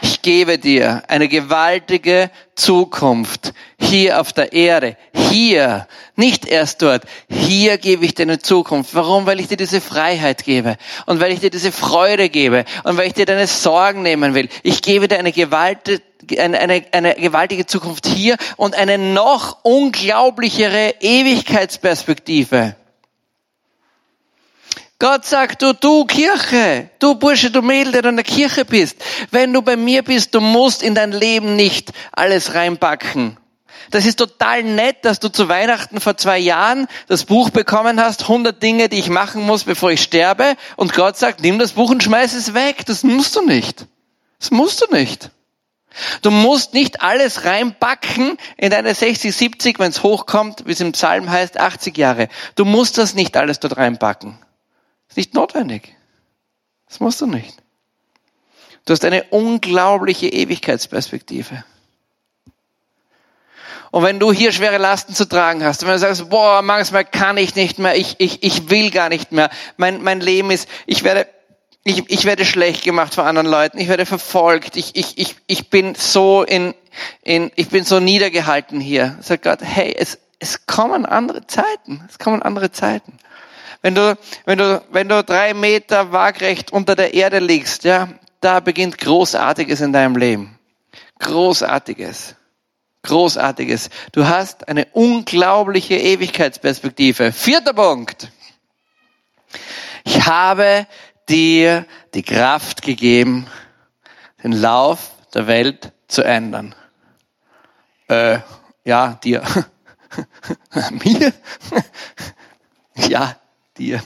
Ich 0.00 0.22
gebe 0.22 0.58
dir 0.58 1.02
eine 1.08 1.28
gewaltige 1.28 2.30
Zukunft 2.54 3.52
hier 3.78 4.20
auf 4.20 4.32
der 4.32 4.52
Erde. 4.52 4.96
Hier, 5.12 5.86
nicht 6.16 6.46
erst 6.46 6.82
dort. 6.82 7.04
Hier 7.28 7.78
gebe 7.78 8.04
ich 8.04 8.14
dir 8.14 8.22
eine 8.22 8.38
Zukunft. 8.38 8.94
Warum? 8.94 9.26
Weil 9.26 9.40
ich 9.40 9.48
dir 9.48 9.56
diese 9.56 9.80
Freiheit 9.80 10.44
gebe 10.44 10.76
und 11.06 11.20
weil 11.20 11.32
ich 11.32 11.40
dir 11.40 11.50
diese 11.50 11.72
Freude 11.72 12.28
gebe 12.28 12.64
und 12.84 12.96
weil 12.96 13.06
ich 13.06 13.14
dir 13.14 13.26
deine 13.26 13.46
Sorgen 13.46 14.02
nehmen 14.02 14.34
will. 14.34 14.48
Ich 14.62 14.82
gebe 14.82 15.08
dir 15.08 15.18
eine 15.18 15.32
gewaltige 15.32 16.02
eine, 16.38 16.58
eine, 16.58 16.84
eine 16.92 17.14
gewaltige 17.14 17.66
Zukunft 17.66 18.06
hier 18.06 18.36
und 18.56 18.74
eine 18.76 18.98
noch 18.98 19.58
unglaublichere 19.62 20.94
Ewigkeitsperspektive. 21.00 22.74
Gott 25.00 25.24
sagt, 25.24 25.62
du, 25.62 25.74
du 25.74 26.04
Kirche, 26.06 26.90
du 26.98 27.14
Bursche, 27.14 27.52
du 27.52 27.62
Mädel, 27.62 27.92
der 27.92 28.02
du 28.02 28.08
in 28.08 28.16
der 28.16 28.24
Kirche 28.24 28.64
bist, 28.64 28.96
wenn 29.30 29.52
du 29.52 29.62
bei 29.62 29.76
mir 29.76 30.02
bist, 30.02 30.34
du 30.34 30.40
musst 30.40 30.82
in 30.82 30.96
dein 30.96 31.12
Leben 31.12 31.54
nicht 31.54 31.92
alles 32.10 32.54
reinpacken. 32.54 33.36
Das 33.90 34.06
ist 34.06 34.16
total 34.16 34.64
nett, 34.64 35.04
dass 35.04 35.20
du 35.20 35.28
zu 35.28 35.48
Weihnachten 35.48 36.00
vor 36.00 36.16
zwei 36.16 36.38
Jahren 36.38 36.88
das 37.06 37.24
Buch 37.24 37.50
bekommen 37.50 38.00
hast, 38.00 38.22
100 38.22 38.60
Dinge, 38.60 38.88
die 38.88 38.98
ich 38.98 39.08
machen 39.08 39.42
muss, 39.42 39.64
bevor 39.64 39.92
ich 39.92 40.02
sterbe. 40.02 40.56
Und 40.76 40.92
Gott 40.92 41.16
sagt, 41.16 41.40
nimm 41.40 41.58
das 41.58 41.72
Buch 41.72 41.90
und 41.90 42.02
schmeiß 42.02 42.34
es 42.34 42.52
weg. 42.52 42.84
Das 42.86 43.04
musst 43.04 43.36
du 43.36 43.42
nicht. 43.42 43.86
Das 44.40 44.50
musst 44.50 44.82
du 44.82 44.92
nicht. 44.92 45.30
Du 46.22 46.30
musst 46.30 46.74
nicht 46.74 47.00
alles 47.00 47.44
reinpacken 47.44 48.36
in 48.56 48.70
deine 48.70 48.94
60, 48.94 49.34
70, 49.34 49.78
wenn 49.78 49.90
es 49.90 50.02
hochkommt, 50.02 50.66
wie 50.66 50.72
es 50.72 50.80
im 50.80 50.92
Psalm 50.92 51.30
heißt, 51.30 51.58
80 51.58 51.96
Jahre. 51.96 52.28
Du 52.56 52.64
musst 52.64 52.98
das 52.98 53.14
nicht 53.14 53.36
alles 53.36 53.58
dort 53.58 53.76
reinpacken. 53.76 54.38
Ist 55.08 55.16
nicht 55.16 55.34
notwendig. 55.34 55.94
Das 56.88 57.00
musst 57.00 57.20
du 57.20 57.26
nicht. 57.26 57.56
Du 58.84 58.92
hast 58.92 59.04
eine 59.04 59.24
unglaubliche 59.24 60.28
Ewigkeitsperspektive. 60.28 61.64
Und 63.90 64.02
wenn 64.02 64.18
du 64.18 64.32
hier 64.32 64.52
schwere 64.52 64.78
Lasten 64.78 65.14
zu 65.14 65.26
tragen 65.26 65.64
hast, 65.64 65.82
wenn 65.82 65.92
du 65.92 65.98
sagst, 65.98 66.28
boah, 66.28 66.62
manchmal 66.62 67.04
kann 67.04 67.36
ich 67.36 67.54
nicht 67.54 67.78
mehr, 67.78 67.96
ich, 67.96 68.16
ich, 68.18 68.42
ich 68.42 68.70
will 68.70 68.90
gar 68.90 69.08
nicht 69.08 69.32
mehr, 69.32 69.50
mein, 69.76 70.02
mein 70.02 70.20
Leben 70.20 70.50
ist, 70.50 70.68
ich 70.86 71.04
werde, 71.04 71.26
ich, 71.84 72.08
ich 72.10 72.24
werde 72.24 72.44
schlecht 72.44 72.84
gemacht 72.84 73.14
von 73.14 73.24
anderen 73.24 73.48
Leuten, 73.48 73.78
ich 73.78 73.88
werde 73.88 74.04
verfolgt, 74.04 74.76
ich, 74.76 74.94
ich, 74.94 75.16
ich, 75.16 75.36
ich 75.46 75.70
bin 75.70 75.94
so 75.94 76.42
in, 76.42 76.74
in, 77.22 77.50
ich 77.56 77.68
bin 77.68 77.84
so 77.84 77.98
niedergehalten 77.98 78.80
hier. 78.80 79.16
Sagt 79.20 79.44
Gott, 79.44 79.60
hey, 79.62 79.94
es, 79.98 80.18
es 80.38 80.66
kommen 80.66 81.06
andere 81.06 81.46
Zeiten, 81.46 82.04
es 82.08 82.18
kommen 82.18 82.42
andere 82.42 82.70
Zeiten. 82.70 83.18
Wenn 83.82 83.94
du, 83.94 84.18
wenn 84.44 84.58
du, 84.58 84.82
wenn 84.90 85.08
du 85.08 85.22
drei 85.22 85.54
Meter 85.54 86.12
waagrecht 86.12 86.72
unter 86.72 86.96
der 86.96 87.14
Erde 87.14 87.38
liegst, 87.38 87.84
ja, 87.84 88.08
da 88.40 88.60
beginnt 88.60 88.98
Großartiges 88.98 89.80
in 89.80 89.92
deinem 89.92 90.16
Leben. 90.16 90.58
Großartiges. 91.20 92.34
Großartiges. 93.02 93.90
Du 94.12 94.26
hast 94.26 94.68
eine 94.68 94.86
unglaubliche 94.92 95.96
Ewigkeitsperspektive. 95.96 97.32
Vierter 97.32 97.72
Punkt. 97.72 98.30
Ich 100.04 100.26
habe 100.26 100.86
dir 101.28 101.86
die 102.14 102.22
Kraft 102.22 102.82
gegeben, 102.82 103.46
den 104.42 104.52
Lauf 104.52 105.12
der 105.34 105.46
Welt 105.46 105.92
zu 106.08 106.22
ändern. 106.22 106.74
Äh, 108.08 108.38
ja, 108.84 109.18
dir. 109.22 109.42
Mir? 111.04 111.32
ja, 113.08 113.36
dir. 113.78 114.02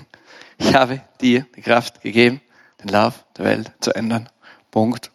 Ich 0.59 0.75
habe 0.75 1.03
dir 1.21 1.47
die 1.57 1.63
Kraft 1.63 2.01
gegeben, 2.03 2.41
den 2.83 2.89
Lauf 2.89 3.25
der 3.37 3.45
Welt 3.47 3.73
zu 3.81 3.95
ändern. 3.95 4.29
Punkt. 4.71 5.11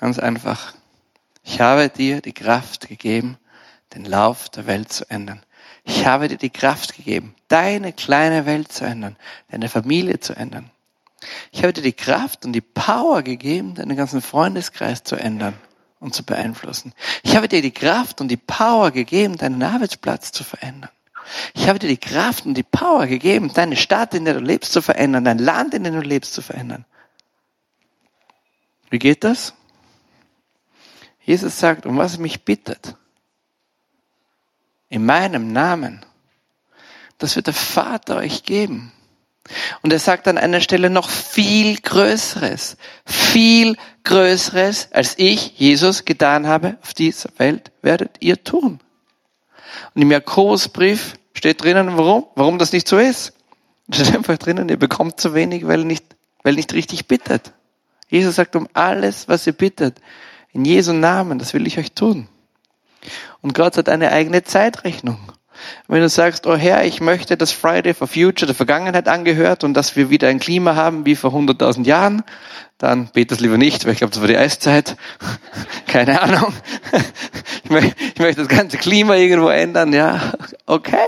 Ganz 0.00 0.18
einfach. 0.18 0.74
Ich 1.42 1.60
habe 1.60 1.88
dir 1.88 2.20
die 2.20 2.32
Kraft 2.32 2.88
gegeben, 2.88 3.38
den 3.94 4.04
Lauf 4.04 4.48
der 4.48 4.66
Welt 4.66 4.92
zu 4.92 5.10
ändern. 5.10 5.42
Ich 5.84 6.06
habe 6.06 6.28
dir 6.28 6.36
die 6.36 6.50
Kraft 6.50 6.96
gegeben, 6.96 7.34
deine 7.48 7.92
kleine 7.92 8.46
Welt 8.46 8.70
zu 8.70 8.84
ändern, 8.84 9.16
deine 9.50 9.68
Familie 9.68 10.20
zu 10.20 10.34
ändern. 10.34 10.70
Ich 11.50 11.62
habe 11.62 11.72
dir 11.72 11.82
die 11.82 11.92
Kraft 11.92 12.44
und 12.44 12.52
die 12.52 12.60
Power 12.60 13.22
gegeben, 13.22 13.74
deinen 13.74 13.96
ganzen 13.96 14.20
Freundeskreis 14.20 15.02
zu 15.02 15.16
ändern 15.16 15.54
und 15.98 16.14
zu 16.14 16.24
beeinflussen. 16.24 16.92
Ich 17.22 17.34
habe 17.34 17.48
dir 17.48 17.62
die 17.62 17.72
Kraft 17.72 18.20
und 18.20 18.28
die 18.28 18.36
Power 18.36 18.90
gegeben, 18.90 19.36
deinen 19.36 19.62
Arbeitsplatz 19.62 20.30
zu 20.30 20.44
verändern. 20.44 20.90
Ich 21.54 21.68
habe 21.68 21.78
dir 21.78 21.88
die 21.88 21.96
Kraft 21.96 22.46
und 22.46 22.54
die 22.54 22.62
Power 22.62 23.06
gegeben, 23.06 23.52
deine 23.52 23.76
Stadt, 23.76 24.14
in 24.14 24.24
der 24.24 24.34
du 24.34 24.40
lebst, 24.40 24.72
zu 24.72 24.82
verändern, 24.82 25.24
dein 25.24 25.38
Land, 25.38 25.74
in 25.74 25.84
dem 25.84 25.94
du 25.94 26.00
lebst, 26.00 26.34
zu 26.34 26.42
verändern. 26.42 26.84
Wie 28.90 28.98
geht 28.98 29.24
das? 29.24 29.54
Jesus 31.22 31.58
sagt, 31.58 31.84
um 31.84 31.98
was 31.98 32.18
mich 32.18 32.44
bittet, 32.44 32.96
in 34.88 35.04
meinem 35.04 35.52
Namen, 35.52 36.04
das 37.18 37.36
wird 37.36 37.48
der 37.48 37.54
Vater 37.54 38.16
euch 38.16 38.44
geben. 38.44 38.92
Und 39.82 39.92
er 39.92 39.98
sagt 39.98 40.28
an 40.28 40.38
einer 40.38 40.60
Stelle 40.60 40.90
noch 40.90 41.08
viel 41.10 41.78
Größeres, 41.80 42.76
viel 43.04 43.76
Größeres, 44.04 44.92
als 44.92 45.18
ich, 45.18 45.58
Jesus, 45.58 46.04
getan 46.04 46.46
habe 46.46 46.78
auf 46.82 46.94
dieser 46.94 47.30
Welt, 47.38 47.72
werdet 47.82 48.16
ihr 48.20 48.42
tun. 48.42 48.80
Und 49.94 50.02
im 50.02 50.10
Jakobusbrief 50.10 51.17
steht 51.38 51.62
drinnen, 51.62 51.96
warum? 51.96 52.26
Warum 52.34 52.58
das 52.58 52.72
nicht 52.72 52.88
so 52.88 52.98
ist. 52.98 53.32
Steht 53.90 54.14
einfach 54.14 54.36
drinnen, 54.36 54.68
ihr 54.68 54.76
bekommt 54.76 55.18
zu 55.18 55.32
wenig, 55.32 55.66
weil 55.66 55.84
nicht, 55.84 56.04
weil 56.42 56.54
nicht 56.54 56.74
richtig 56.74 57.06
bittet. 57.06 57.52
Jesus 58.08 58.36
sagt, 58.36 58.54
um 58.54 58.68
alles, 58.74 59.28
was 59.28 59.46
ihr 59.46 59.54
bittet, 59.54 60.00
in 60.52 60.64
Jesu 60.64 60.92
Namen, 60.92 61.38
das 61.38 61.54
will 61.54 61.66
ich 61.66 61.78
euch 61.78 61.92
tun. 61.92 62.28
Und 63.40 63.54
Gott 63.54 63.76
hat 63.76 63.88
eine 63.88 64.12
eigene 64.12 64.42
Zeitrechnung. 64.44 65.18
Wenn 65.86 66.00
du 66.00 66.08
sagst, 66.08 66.46
oh 66.46 66.56
Herr, 66.56 66.84
ich 66.84 67.00
möchte, 67.00 67.36
dass 67.36 67.52
Friday 67.52 67.94
for 67.94 68.06
Future 68.06 68.46
der 68.46 68.54
Vergangenheit 68.54 69.08
angehört 69.08 69.64
und 69.64 69.74
dass 69.74 69.96
wir 69.96 70.10
wieder 70.10 70.28
ein 70.28 70.40
Klima 70.40 70.74
haben 70.74 71.06
wie 71.06 71.16
vor 71.16 71.32
100.000 71.32 71.84
Jahren, 71.84 72.22
dann 72.78 73.08
bet 73.12 73.30
das 73.30 73.40
lieber 73.40 73.58
nicht, 73.58 73.84
weil 73.84 73.92
ich 73.92 73.98
glaube, 73.98 74.12
das 74.12 74.20
war 74.20 74.28
die 74.28 74.36
Eiszeit. 74.36 74.96
Keine 75.86 76.20
Ahnung. 76.20 76.52
Ich 77.64 77.70
möchte, 77.70 77.94
ich 78.14 78.18
möchte 78.18 78.40
das 78.40 78.48
ganze 78.48 78.78
Klima 78.78 79.16
irgendwo 79.16 79.48
ändern, 79.50 79.92
ja. 79.92 80.32
Okay. 80.64 81.06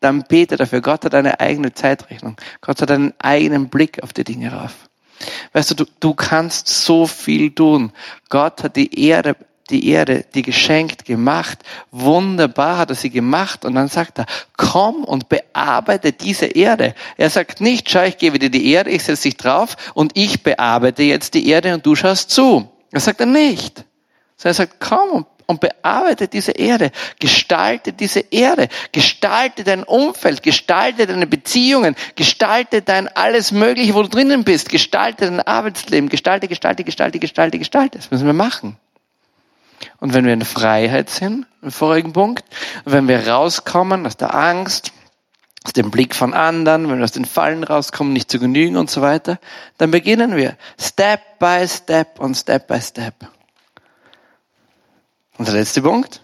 Dann 0.00 0.24
bete 0.24 0.56
dafür. 0.56 0.80
Gott 0.80 1.04
hat 1.04 1.14
eine 1.14 1.40
eigene 1.40 1.72
Zeitrechnung. 1.74 2.36
Gott 2.60 2.82
hat 2.82 2.90
einen 2.90 3.14
eigenen 3.18 3.68
Blick 3.68 4.02
auf 4.02 4.12
die 4.12 4.24
Dinge 4.24 4.52
rauf. 4.52 4.74
Weißt 5.52 5.70
du, 5.70 5.74
du, 5.74 5.84
du 6.00 6.14
kannst 6.14 6.68
so 6.68 7.06
viel 7.06 7.52
tun. 7.54 7.92
Gott 8.28 8.64
hat 8.64 8.76
die 8.76 9.08
Erde 9.08 9.36
die 9.72 9.88
Erde, 9.88 10.24
die 10.34 10.42
geschenkt, 10.42 11.04
gemacht. 11.04 11.58
Wunderbar 11.90 12.78
hat 12.78 12.90
er 12.90 12.94
sie 12.94 13.10
gemacht. 13.10 13.64
Und 13.64 13.74
dann 13.74 13.88
sagt 13.88 14.18
er, 14.18 14.26
komm 14.56 15.04
und 15.04 15.28
bearbeite 15.28 16.12
diese 16.12 16.46
Erde. 16.46 16.94
Er 17.16 17.30
sagt 17.30 17.60
nicht, 17.60 17.90
schau, 17.90 18.02
ich 18.04 18.18
gebe 18.18 18.38
dir 18.38 18.50
die 18.50 18.70
Erde, 18.70 18.90
ich 18.90 19.04
setze 19.04 19.24
dich 19.24 19.36
drauf 19.36 19.76
und 19.94 20.12
ich 20.14 20.42
bearbeite 20.42 21.02
jetzt 21.02 21.34
die 21.34 21.48
Erde 21.48 21.74
und 21.74 21.84
du 21.86 21.96
schaust 21.96 22.30
zu. 22.30 22.70
Das 22.90 23.06
sagt 23.06 23.20
er 23.20 23.26
nicht. 23.26 23.84
Sondern 24.36 24.52
er 24.52 24.54
sagt, 24.54 24.80
komm 24.80 25.10
und 25.10 25.26
und 25.46 25.60
bearbeite 25.60 26.28
diese 26.28 26.52
Erde, 26.52 26.90
gestalte 27.18 27.92
diese 27.92 28.20
Erde, 28.30 28.68
gestalte 28.92 29.64
dein 29.64 29.84
Umfeld, 29.84 30.42
gestalte 30.42 31.06
deine 31.06 31.26
Beziehungen, 31.26 31.96
gestalte 32.16 32.82
dein 32.82 33.08
alles 33.08 33.52
Mögliche, 33.52 33.94
wo 33.94 34.02
du 34.02 34.08
drinnen 34.08 34.44
bist, 34.44 34.68
gestalte 34.68 35.26
dein 35.26 35.40
Arbeitsleben, 35.40 36.08
gestalte, 36.08 36.48
gestalte, 36.48 36.84
gestalte, 36.84 37.18
gestalte, 37.18 37.58
gestalte. 37.58 37.98
Das 37.98 38.10
müssen 38.10 38.26
wir 38.26 38.32
machen. 38.32 38.76
Und 39.98 40.14
wenn 40.14 40.24
wir 40.24 40.32
in 40.32 40.44
Freiheit 40.44 41.10
sind, 41.10 41.46
im 41.60 41.70
vorigen 41.70 42.12
Punkt, 42.12 42.44
wenn 42.84 43.08
wir 43.08 43.28
rauskommen 43.28 44.06
aus 44.06 44.16
der 44.16 44.34
Angst, 44.34 44.92
aus 45.64 45.72
dem 45.72 45.90
Blick 45.90 46.14
von 46.14 46.34
anderen, 46.34 46.88
wenn 46.88 46.98
wir 46.98 47.04
aus 47.04 47.12
den 47.12 47.24
Fallen 47.24 47.62
rauskommen, 47.64 48.12
nicht 48.12 48.30
zu 48.30 48.38
genügen 48.38 48.76
und 48.76 48.90
so 48.90 49.00
weiter, 49.00 49.38
dann 49.78 49.90
beginnen 49.90 50.36
wir 50.36 50.56
Step 50.80 51.38
by 51.38 51.66
Step 51.68 52.18
und 52.18 52.34
Step 52.36 52.66
by 52.66 52.80
Step. 52.80 53.14
Und 55.42 55.48
der 55.48 55.56
letzte 55.56 55.82
Punkt. 55.82 56.20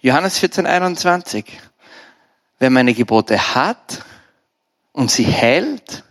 Johannes 0.00 0.40
14, 0.40 0.66
21. 0.66 1.44
Wer 2.58 2.70
meine 2.70 2.92
Gebote 2.92 3.54
hat 3.54 4.04
und 4.90 5.08
sie 5.08 5.22
hält, 5.22 6.02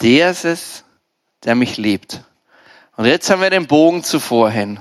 der 0.00 0.30
ist 0.30 0.46
es, 0.46 0.84
der 1.44 1.54
mich 1.54 1.76
liebt. 1.76 2.22
Und 2.96 3.04
jetzt 3.04 3.28
haben 3.28 3.42
wir 3.42 3.50
den 3.50 3.66
Bogen 3.66 4.04
zuvor 4.04 4.50
hin. 4.50 4.80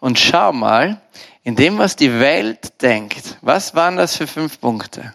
Und 0.00 0.18
schau 0.18 0.54
mal, 0.54 1.02
in 1.42 1.54
dem, 1.54 1.76
was 1.76 1.94
die 1.94 2.18
Welt 2.18 2.80
denkt, 2.80 3.36
was 3.42 3.74
waren 3.74 3.98
das 3.98 4.16
für 4.16 4.26
fünf 4.26 4.58
Punkte? 4.58 5.14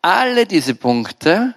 Alle 0.00 0.46
diese 0.46 0.74
Punkte 0.74 1.54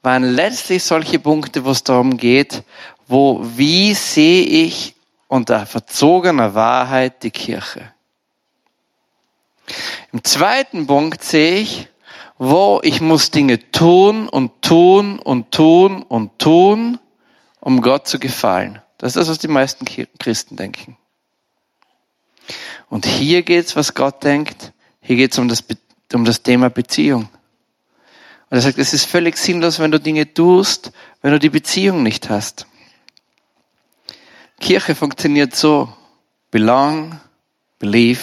waren 0.00 0.24
letztlich 0.24 0.84
solche 0.84 1.18
Punkte, 1.18 1.66
wo 1.66 1.70
es 1.70 1.84
darum 1.84 2.16
geht, 2.16 2.62
wo, 3.08 3.42
wie 3.42 3.92
sehe 3.92 4.42
ich 4.42 4.95
unter 5.28 5.66
verzogener 5.66 6.54
Wahrheit 6.54 7.22
die 7.22 7.30
Kirche. 7.30 7.92
Im 10.12 10.22
zweiten 10.22 10.86
Punkt 10.86 11.22
sehe 11.22 11.56
ich, 11.56 11.88
wo 12.38 12.80
ich 12.82 13.00
muss 13.00 13.30
Dinge 13.30 13.70
tun 13.70 14.28
und 14.28 14.62
tun 14.62 15.18
und 15.18 15.50
tun 15.52 16.02
und 16.02 16.38
tun, 16.38 16.98
um 17.60 17.80
Gott 17.80 18.06
zu 18.06 18.18
gefallen. 18.18 18.80
Das 18.98 19.10
ist 19.10 19.16
das, 19.16 19.28
was 19.28 19.38
die 19.38 19.48
meisten 19.48 19.84
Christen 20.18 20.56
denken. 20.56 20.96
Und 22.88 23.06
hier 23.06 23.42
geht's, 23.42 23.74
was 23.74 23.94
Gott 23.94 24.22
denkt. 24.22 24.72
Hier 25.00 25.16
geht's 25.16 25.38
um 25.38 25.48
das, 25.48 25.64
um 26.12 26.24
das 26.24 26.42
Thema 26.42 26.70
Beziehung. 26.70 27.28
Und 28.48 28.58
er 28.58 28.60
sagt, 28.60 28.78
es 28.78 28.92
ist 28.92 29.06
völlig 29.06 29.36
sinnlos, 29.36 29.80
wenn 29.80 29.90
du 29.90 29.98
Dinge 29.98 30.32
tust, 30.32 30.92
wenn 31.20 31.32
du 31.32 31.38
die 31.38 31.50
Beziehung 31.50 32.02
nicht 32.02 32.30
hast. 32.30 32.66
Kirche 34.60 34.94
funktioniert 34.94 35.54
so. 35.54 35.92
Belong, 36.50 37.20
believe, 37.78 38.20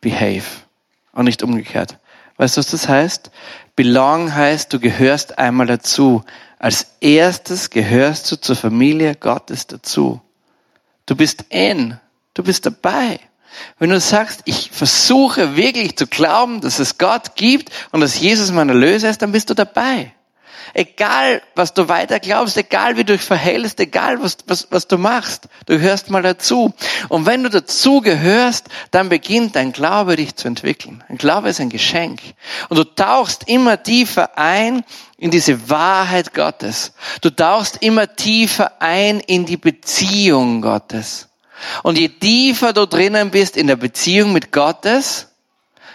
behave. 0.00 0.44
Und 1.12 1.26
nicht 1.26 1.42
umgekehrt. 1.42 1.98
Weißt 2.36 2.56
du, 2.56 2.60
was 2.60 2.70
das 2.70 2.88
heißt? 2.88 3.30
Belong 3.76 4.34
heißt, 4.34 4.72
du 4.72 4.80
gehörst 4.80 5.38
einmal 5.38 5.66
dazu. 5.66 6.24
Als 6.58 6.86
erstes 7.00 7.70
gehörst 7.70 8.30
du 8.30 8.40
zur 8.40 8.56
Familie 8.56 9.14
Gottes 9.14 9.66
dazu. 9.66 10.20
Du 11.06 11.16
bist 11.16 11.44
in. 11.50 11.98
Du 12.34 12.42
bist 12.42 12.64
dabei. 12.64 13.20
Wenn 13.78 13.90
du 13.90 14.00
sagst, 14.00 14.40
ich 14.46 14.70
versuche 14.70 15.56
wirklich 15.56 15.96
zu 15.96 16.06
glauben, 16.06 16.60
dass 16.60 16.78
es 16.78 16.98
Gott 16.98 17.36
gibt 17.36 17.70
und 17.90 18.00
dass 18.00 18.18
Jesus 18.18 18.50
mein 18.50 18.68
Erlöser 18.68 19.10
ist, 19.10 19.20
dann 19.20 19.32
bist 19.32 19.50
du 19.50 19.54
dabei. 19.54 20.12
Egal, 20.74 21.42
was 21.54 21.74
du 21.74 21.88
weiter 21.88 22.18
glaubst, 22.18 22.56
egal 22.56 22.96
wie 22.96 23.04
du 23.04 23.12
dich 23.14 23.22
verhältst, 23.22 23.78
egal 23.80 24.22
was, 24.22 24.38
was, 24.46 24.68
was 24.70 24.88
du 24.88 24.98
machst, 24.98 25.48
du 25.66 25.78
hörst 25.78 26.10
mal 26.10 26.22
dazu. 26.22 26.72
Und 27.08 27.26
wenn 27.26 27.42
du 27.42 27.50
dazu 27.50 28.00
gehörst, 28.00 28.66
dann 28.90 29.08
beginnt 29.08 29.56
dein 29.56 29.72
Glaube 29.72 30.16
dich 30.16 30.36
zu 30.36 30.48
entwickeln. 30.48 31.04
Ein 31.08 31.18
Glaube 31.18 31.48
ist 31.50 31.60
ein 31.60 31.68
Geschenk. 31.68 32.20
Und 32.68 32.78
du 32.78 32.84
tauchst 32.84 33.48
immer 33.48 33.82
tiefer 33.82 34.38
ein 34.38 34.84
in 35.18 35.30
diese 35.30 35.68
Wahrheit 35.68 36.34
Gottes. 36.34 36.92
Du 37.20 37.30
tauchst 37.30 37.82
immer 37.82 38.16
tiefer 38.16 38.80
ein 38.80 39.20
in 39.20 39.46
die 39.46 39.56
Beziehung 39.56 40.62
Gottes. 40.62 41.28
Und 41.82 41.98
je 41.98 42.08
tiefer 42.08 42.72
du 42.72 42.86
drinnen 42.86 43.30
bist 43.30 43.56
in 43.56 43.66
der 43.66 43.76
Beziehung 43.76 44.32
mit 44.32 44.52
Gottes, 44.52 45.28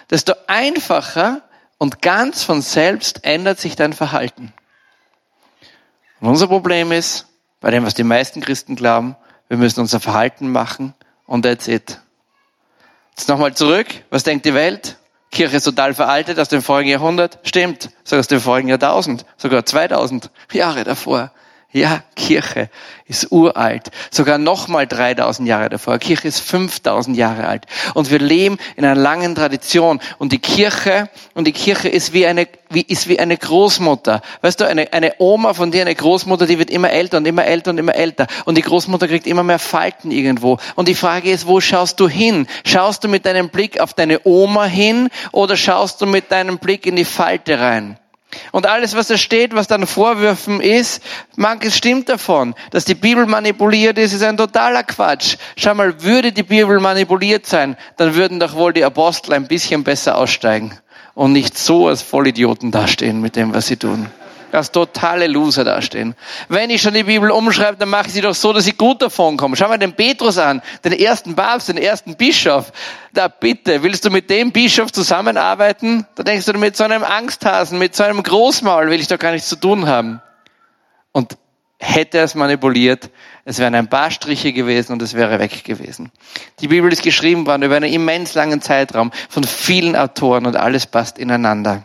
desto 0.09 0.33
einfacher 0.47 1.41
und 1.77 2.01
ganz 2.01 2.43
von 2.43 2.61
selbst 2.61 3.23
ändert 3.23 3.59
sich 3.59 3.75
dein 3.75 3.93
Verhalten. 3.93 4.53
Und 6.19 6.29
unser 6.29 6.47
Problem 6.47 6.91
ist, 6.91 7.27
bei 7.59 7.71
dem, 7.71 7.85
was 7.85 7.93
die 7.93 8.03
meisten 8.03 8.41
Christen 8.41 8.75
glauben, 8.75 9.15
wir 9.47 9.57
müssen 9.57 9.79
unser 9.79 9.99
Verhalten 9.99 10.51
machen 10.51 10.93
und 11.25 11.43
that's 11.43 11.67
it. 11.67 11.99
Jetzt 13.15 13.29
nochmal 13.29 13.53
zurück. 13.53 13.87
Was 14.09 14.23
denkt 14.23 14.45
die 14.45 14.53
Welt? 14.53 14.97
Kirche 15.31 15.57
ist 15.57 15.63
total 15.63 15.93
veraltet 15.93 16.39
aus 16.39 16.49
dem 16.49 16.61
vorigen 16.61 16.89
Jahrhundert. 16.89 17.39
Stimmt. 17.43 17.89
Sogar 18.03 18.19
aus 18.21 18.27
dem 18.27 18.39
vorigen 18.39 18.69
Jahrtausend. 18.69 19.25
Sogar 19.37 19.65
2000 19.65 20.29
Jahre 20.51 20.83
davor. 20.83 21.31
Ja, 21.73 22.01
Kirche 22.15 22.69
ist 23.07 23.29
uralt, 23.29 23.91
sogar 24.09 24.37
nochmal 24.37 24.87
3000 24.87 25.49
Jahre 25.49 25.67
davor. 25.67 25.97
Kirche 25.99 26.29
ist 26.29 26.39
5000 26.39 27.17
Jahre 27.17 27.45
alt. 27.45 27.65
Und 27.93 28.09
wir 28.09 28.19
leben 28.19 28.57
in 28.77 28.85
einer 28.85 28.99
langen 28.99 29.35
Tradition. 29.35 29.99
Und 30.17 30.31
die 30.31 30.39
Kirche, 30.39 31.09
und 31.33 31.45
die 31.45 31.51
Kirche 31.51 31.89
ist 31.89 32.13
wie 32.13 32.25
eine, 32.25 32.47
wie, 32.69 32.83
ist 32.83 33.09
wie 33.09 33.19
eine 33.19 33.35
Großmutter. 33.35 34.21
Weißt 34.41 34.61
du, 34.61 34.65
eine, 34.65 34.93
eine 34.93 35.15
Oma 35.19 35.53
von 35.53 35.69
dir, 35.71 35.81
eine 35.81 35.93
Großmutter, 35.93 36.45
die 36.47 36.57
wird 36.57 36.69
immer 36.69 36.89
älter 36.89 37.17
und 37.17 37.25
immer 37.25 37.43
älter 37.43 37.71
und 37.71 37.77
immer 37.77 37.95
älter. 37.95 38.27
Und 38.45 38.57
die 38.57 38.61
Großmutter 38.61 39.09
kriegt 39.09 39.27
immer 39.27 39.43
mehr 39.43 39.59
Falten 39.59 40.09
irgendwo. 40.09 40.59
Und 40.75 40.87
die 40.87 40.95
Frage 40.95 41.29
ist, 41.29 41.47
wo 41.47 41.59
schaust 41.59 41.99
du 41.99 42.07
hin? 42.07 42.47
Schaust 42.65 43.03
du 43.03 43.09
mit 43.09 43.25
deinem 43.25 43.49
Blick 43.49 43.81
auf 43.81 43.93
deine 43.93 44.21
Oma 44.23 44.63
hin 44.63 45.09
oder 45.33 45.57
schaust 45.57 45.99
du 45.99 46.05
mit 46.05 46.31
deinem 46.31 46.59
Blick 46.59 46.85
in 46.85 46.95
die 46.95 47.05
Falte 47.05 47.59
rein? 47.59 47.99
Und 48.51 48.65
alles, 48.65 48.95
was 48.95 49.07
da 49.07 49.17
steht, 49.17 49.55
was 49.55 49.67
dann 49.67 49.87
Vorwürfen 49.87 50.61
ist, 50.61 51.01
manches 51.35 51.75
stimmt 51.75 52.09
davon. 52.09 52.55
Dass 52.71 52.85
die 52.85 52.95
Bibel 52.95 53.25
manipuliert 53.25 53.97
ist, 53.97 54.13
ist 54.13 54.23
ein 54.23 54.37
totaler 54.37 54.83
Quatsch. 54.83 55.37
Schau 55.55 55.73
mal, 55.73 56.03
würde 56.03 56.31
die 56.31 56.43
Bibel 56.43 56.79
manipuliert 56.79 57.45
sein, 57.45 57.77
dann 57.97 58.15
würden 58.15 58.39
doch 58.39 58.55
wohl 58.55 58.73
die 58.73 58.83
Apostel 58.83 59.33
ein 59.33 59.47
bisschen 59.47 59.83
besser 59.83 60.17
aussteigen 60.17 60.77
und 61.13 61.33
nicht 61.33 61.57
so 61.57 61.87
als 61.87 62.01
Vollidioten 62.01 62.71
dastehen 62.71 63.21
mit 63.21 63.35
dem, 63.35 63.53
was 63.53 63.67
sie 63.67 63.77
tun 63.77 64.09
als 64.53 64.71
totale 64.71 65.27
Loser 65.27 65.63
dastehen. 65.63 66.15
Wenn 66.49 66.69
ich 66.69 66.81
schon 66.81 66.93
die 66.93 67.03
Bibel 67.03 67.31
umschreibe, 67.31 67.77
dann 67.77 67.89
mache 67.89 68.07
ich 68.07 68.13
sie 68.13 68.21
doch 68.21 68.35
so, 68.35 68.53
dass 68.53 68.67
ich 68.67 68.77
gut 68.77 69.01
davon 69.01 69.37
komme. 69.37 69.55
Schau 69.55 69.67
mal 69.67 69.77
den 69.77 69.93
Petrus 69.93 70.37
an, 70.37 70.61
den 70.83 70.93
ersten 70.93 71.35
Papst, 71.35 71.69
den 71.69 71.77
ersten 71.77 72.15
Bischof. 72.15 72.71
Da 73.13 73.27
bitte, 73.27 73.83
willst 73.83 74.05
du 74.05 74.09
mit 74.09 74.29
dem 74.29 74.51
Bischof 74.51 74.91
zusammenarbeiten? 74.91 76.05
Da 76.15 76.23
denkst 76.23 76.45
du, 76.45 76.53
mit 76.53 76.77
so 76.77 76.83
einem 76.83 77.03
Angsthasen, 77.03 77.79
mit 77.79 77.95
so 77.95 78.03
einem 78.03 78.23
Großmaul 78.23 78.89
will 78.89 78.99
ich 78.99 79.07
doch 79.07 79.19
gar 79.19 79.31
nichts 79.31 79.49
zu 79.49 79.55
tun 79.55 79.87
haben. 79.87 80.21
Und 81.11 81.37
hätte 81.79 82.17
er 82.19 82.23
es 82.23 82.35
manipuliert, 82.35 83.09
es 83.45 83.59
wären 83.59 83.75
ein 83.75 83.87
paar 83.87 84.11
Striche 84.11 84.51
gewesen 84.51 84.93
und 84.93 85.01
es 85.01 85.13
wäre 85.13 85.39
weg 85.39 85.63
gewesen. 85.63 86.11
Die 86.59 86.67
Bibel 86.67 86.91
ist 86.91 87.03
geschrieben 87.03 87.45
worden 87.45 87.63
über 87.63 87.75
einen 87.75 87.91
immens 87.91 88.33
langen 88.33 88.61
Zeitraum 88.61 89.11
von 89.29 89.43
vielen 89.43 89.95
Autoren 89.95 90.45
und 90.45 90.55
alles 90.55 90.85
passt 90.85 91.17
ineinander. 91.17 91.83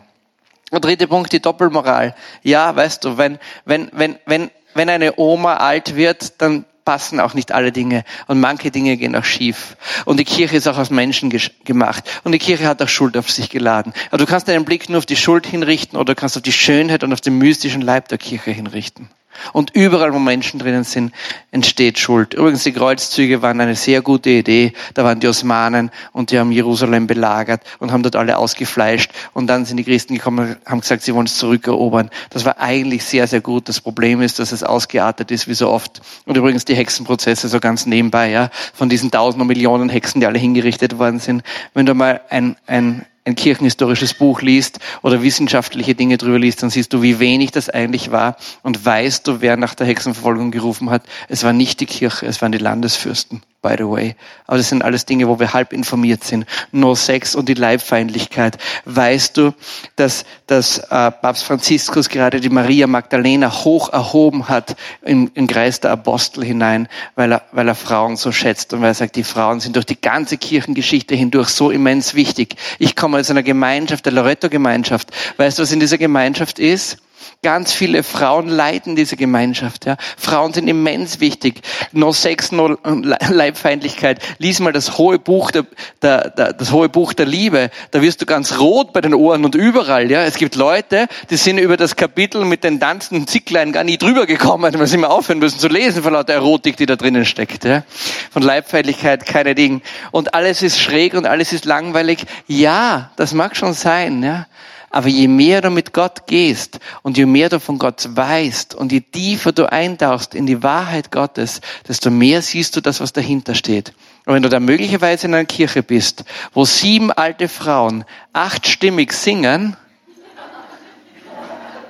Der 0.71 0.79
dritte 0.79 1.07
Punkt, 1.07 1.31
die 1.31 1.41
Doppelmoral. 1.41 2.15
Ja, 2.41 2.75
weißt 2.75 3.03
du, 3.03 3.17
wenn, 3.17 3.37
wenn, 3.65 3.89
wenn, 3.93 4.17
wenn, 4.25 4.49
wenn 4.73 4.89
eine 4.89 5.17
Oma 5.17 5.57
alt 5.57 5.95
wird, 5.95 6.41
dann 6.41 6.65
passen 6.85 7.19
auch 7.19 7.33
nicht 7.33 7.51
alle 7.51 7.71
Dinge 7.71 8.03
und 8.27 8.39
manche 8.39 8.71
Dinge 8.71 8.97
gehen 8.97 9.15
auch 9.15 9.23
schief. 9.23 9.77
Und 10.05 10.19
die 10.19 10.25
Kirche 10.25 10.57
ist 10.57 10.67
auch 10.67 10.77
aus 10.77 10.89
Menschen 10.89 11.31
gemacht 11.63 12.09
und 12.23 12.31
die 12.31 12.39
Kirche 12.39 12.67
hat 12.67 12.81
auch 12.81 12.87
Schuld 12.87 13.17
auf 13.17 13.31
sich 13.31 13.49
geladen. 13.49 13.93
Aber 14.09 14.17
du 14.17 14.25
kannst 14.25 14.47
deinen 14.47 14.65
Blick 14.65 14.89
nur 14.89 14.99
auf 14.99 15.05
die 15.05 15.15
Schuld 15.15 15.45
hinrichten 15.45 15.97
oder 15.97 16.13
du 16.13 16.19
kannst 16.19 16.35
auf 16.35 16.43
die 16.43 16.51
Schönheit 16.51 17.03
und 17.03 17.13
auf 17.13 17.21
den 17.21 17.37
mystischen 17.37 17.81
Leib 17.81 18.07
der 18.09 18.17
Kirche 18.17 18.51
hinrichten. 18.51 19.09
Und 19.51 19.71
überall, 19.75 20.13
wo 20.13 20.19
Menschen 20.19 20.59
drinnen 20.59 20.83
sind, 20.83 21.13
entsteht 21.51 21.99
Schuld. 21.99 22.33
Übrigens, 22.33 22.63
die 22.63 22.71
Kreuzzüge 22.71 23.41
waren 23.41 23.59
eine 23.59 23.75
sehr 23.75 24.01
gute 24.01 24.29
Idee. 24.29 24.73
Da 24.93 25.03
waren 25.03 25.19
die 25.19 25.27
Osmanen 25.27 25.91
und 26.11 26.31
die 26.31 26.39
haben 26.39 26.51
Jerusalem 26.51 27.07
belagert 27.07 27.61
und 27.79 27.91
haben 27.91 28.03
dort 28.03 28.15
alle 28.15 28.37
ausgefleischt. 28.37 29.11
Und 29.33 29.47
dann 29.47 29.65
sind 29.65 29.77
die 29.77 29.83
Christen 29.83 30.15
gekommen 30.15 30.57
und 30.63 30.69
haben 30.69 30.81
gesagt, 30.81 31.03
sie 31.03 31.13
wollen 31.13 31.25
es 31.25 31.37
zurückerobern. 31.37 32.09
Das 32.29 32.45
war 32.45 32.59
eigentlich 32.59 33.03
sehr, 33.03 33.27
sehr 33.27 33.41
gut. 33.41 33.69
Das 33.69 33.81
Problem 33.81 34.21
ist, 34.21 34.39
dass 34.39 34.51
es 34.51 34.63
ausgeartet 34.63 35.31
ist, 35.31 35.47
wie 35.47 35.53
so 35.53 35.69
oft. 35.69 36.01
Und 36.25 36.37
übrigens 36.37 36.65
die 36.65 36.75
Hexenprozesse 36.75 37.47
so 37.47 37.59
ganz 37.59 37.85
nebenbei, 37.85 38.29
ja, 38.29 38.49
von 38.73 38.89
diesen 38.89 39.11
tausend 39.11 39.41
und 39.41 39.47
Millionen 39.47 39.89
Hexen, 39.89 40.21
die 40.21 40.27
alle 40.27 40.39
hingerichtet 40.39 40.97
worden 40.97 41.19
sind. 41.19 41.43
Wenn 41.73 41.85
du 41.85 41.93
mal 41.93 42.21
ein, 42.29 42.55
ein 42.65 43.05
ein 43.25 43.35
kirchenhistorisches 43.35 44.13
Buch 44.13 44.41
liest 44.41 44.79
oder 45.01 45.21
wissenschaftliche 45.21 45.95
Dinge 45.95 46.17
drüber 46.17 46.39
liest, 46.39 46.61
dann 46.63 46.69
siehst 46.69 46.93
du, 46.93 47.01
wie 47.01 47.19
wenig 47.19 47.51
das 47.51 47.69
eigentlich 47.69 48.11
war 48.11 48.35
und 48.63 48.83
weißt 48.83 49.27
du, 49.27 49.41
wer 49.41 49.57
nach 49.57 49.75
der 49.75 49.87
Hexenverfolgung 49.87 50.51
gerufen 50.51 50.89
hat. 50.89 51.03
Es 51.29 51.43
war 51.43 51.53
nicht 51.53 51.79
die 51.79 51.85
Kirche, 51.85 52.25
es 52.25 52.41
waren 52.41 52.51
die 52.51 52.57
Landesfürsten 52.57 53.41
by 53.63 53.75
the 53.77 53.85
way. 53.85 54.15
Aber 54.45 54.57
das 54.57 54.69
sind 54.69 54.83
alles 54.83 55.05
Dinge, 55.05 55.27
wo 55.27 55.39
wir 55.39 55.53
halb 55.53 55.73
informiert 55.73 56.23
sind. 56.23 56.45
No 56.71 56.93
Sex 56.93 57.33
und 57.33 57.49
die 57.49 57.55
Leibfeindlichkeit. 57.55 58.59
Weißt 58.85 59.37
du, 59.37 59.53
dass, 59.95 60.25
dass 60.45 60.77
äh, 60.77 61.11
Papst 61.11 61.45
Franziskus 61.45 62.09
gerade 62.09 62.39
die 62.39 62.49
Maria 62.49 62.85
Magdalena 62.85 63.63
hoch 63.63 63.91
erhoben 63.91 64.49
hat 64.49 64.75
im, 65.01 65.31
im 65.33 65.47
Kreis 65.47 65.79
der 65.79 65.91
Apostel 65.91 66.43
hinein, 66.43 66.87
weil 67.15 67.31
er, 67.31 67.41
weil 67.53 67.67
er 67.67 67.75
Frauen 67.75 68.17
so 68.17 68.31
schätzt 68.31 68.73
und 68.73 68.81
weil 68.81 68.89
er 68.89 68.93
sagt, 68.93 69.15
die 69.15 69.23
Frauen 69.23 69.61
sind 69.61 69.75
durch 69.75 69.85
die 69.85 69.99
ganze 69.99 70.37
Kirchengeschichte 70.37 71.15
hindurch 71.15 71.49
so 71.49 71.71
immens 71.71 72.13
wichtig. 72.13 72.57
Ich 72.77 72.95
komme 72.95 73.17
aus 73.17 73.31
einer 73.31 73.43
Gemeinschaft, 73.43 74.05
der 74.05 74.13
Loretto-Gemeinschaft. 74.13 75.09
Weißt 75.37 75.57
du, 75.57 75.63
was 75.63 75.71
in 75.71 75.79
dieser 75.79 75.97
Gemeinschaft 75.97 76.59
ist? 76.59 76.97
Ganz 77.41 77.73
viele 77.73 78.03
Frauen 78.03 78.47
leiten 78.47 78.95
diese 78.95 79.17
Gemeinschaft. 79.17 79.85
Ja. 79.85 79.97
Frauen 80.17 80.53
sind 80.53 80.67
immens 80.67 81.19
wichtig. 81.19 81.61
No 81.91 82.13
Sex, 82.13 82.51
no 82.51 82.77
Leibfeindlichkeit. 82.83 84.19
Lies 84.37 84.59
mal 84.59 84.71
das 84.71 84.97
hohe 84.97 85.19
Buch 85.19 85.51
der, 85.51 85.65
der, 86.01 86.29
der, 86.29 86.53
das 86.53 86.71
hohe 86.71 86.89
Buch 86.89 87.13
der 87.13 87.25
Liebe. 87.25 87.69
Da 87.91 88.01
wirst 88.01 88.21
du 88.21 88.25
ganz 88.25 88.59
rot 88.59 88.93
bei 88.93 89.01
den 89.01 89.13
Ohren 89.13 89.43
und 89.43 89.55
überall. 89.55 90.09
Ja. 90.09 90.23
Es 90.23 90.35
gibt 90.35 90.55
Leute, 90.55 91.07
die 91.29 91.37
sind 91.37 91.57
über 91.57 91.77
das 91.77 91.95
Kapitel 91.95 92.45
mit 92.45 92.63
den 92.63 92.79
tanzenden 92.79 93.27
Zicklein 93.27 93.71
gar 93.71 93.83
nie 93.83 93.97
drüber 93.97 94.25
gekommen, 94.25 94.73
weil 94.73 94.87
sie 94.87 94.95
immer 94.95 95.11
aufhören 95.11 95.39
müssen 95.39 95.59
zu 95.59 95.67
lesen 95.67 96.03
von 96.03 96.13
lauter 96.13 96.33
Erotik, 96.33 96.77
die 96.77 96.85
da 96.85 96.95
drinnen 96.95 97.25
steckt. 97.25 97.65
Ja. 97.65 97.83
Von 98.31 98.41
Leibfeindlichkeit 98.41 99.25
keine 99.25 99.55
Ding. 99.55 99.81
Und 100.11 100.33
alles 100.33 100.61
ist 100.61 100.79
schräg 100.79 101.13
und 101.13 101.25
alles 101.25 101.53
ist 101.53 101.65
langweilig. 101.65 102.25
Ja, 102.47 103.11
das 103.15 103.33
mag 103.33 103.55
schon 103.55 103.73
sein. 103.73 104.23
Ja. 104.23 104.45
Aber 104.93 105.07
je 105.07 105.27
mehr 105.27 105.59
du 105.61 105.71
mit 105.71 105.91
Gott 105.91 106.27
gehst 106.27 106.79
und 107.01 107.17
je 107.17 107.25
mehr 107.25 107.49
du 107.49 107.59
von 107.59 107.79
Gott 107.79 108.07
weißt 108.11 108.75
und 108.75 108.91
je 108.91 109.01
tiefer 109.01 109.51
du 109.51 109.65
eintauchst 109.65 110.35
in 110.35 110.45
die 110.45 110.61
Wahrheit 110.61 111.11
Gottes, 111.11 111.61
desto 111.87 112.11
mehr 112.11 112.43
siehst 112.43 112.75
du 112.75 112.81
das, 112.81 113.01
was 113.01 113.11
dahinter 113.11 113.55
steht. 113.55 113.93
Und 114.27 114.35
wenn 114.35 114.43
du 114.43 114.49
da 114.49 114.59
möglicherweise 114.59 115.25
in 115.25 115.33
einer 115.33 115.45
Kirche 115.45 115.81
bist, 115.81 116.25
wo 116.53 116.63
sieben 116.63 117.11
alte 117.11 117.47
Frauen 117.49 118.05
achtstimmig 118.33 119.13
singen, 119.13 119.75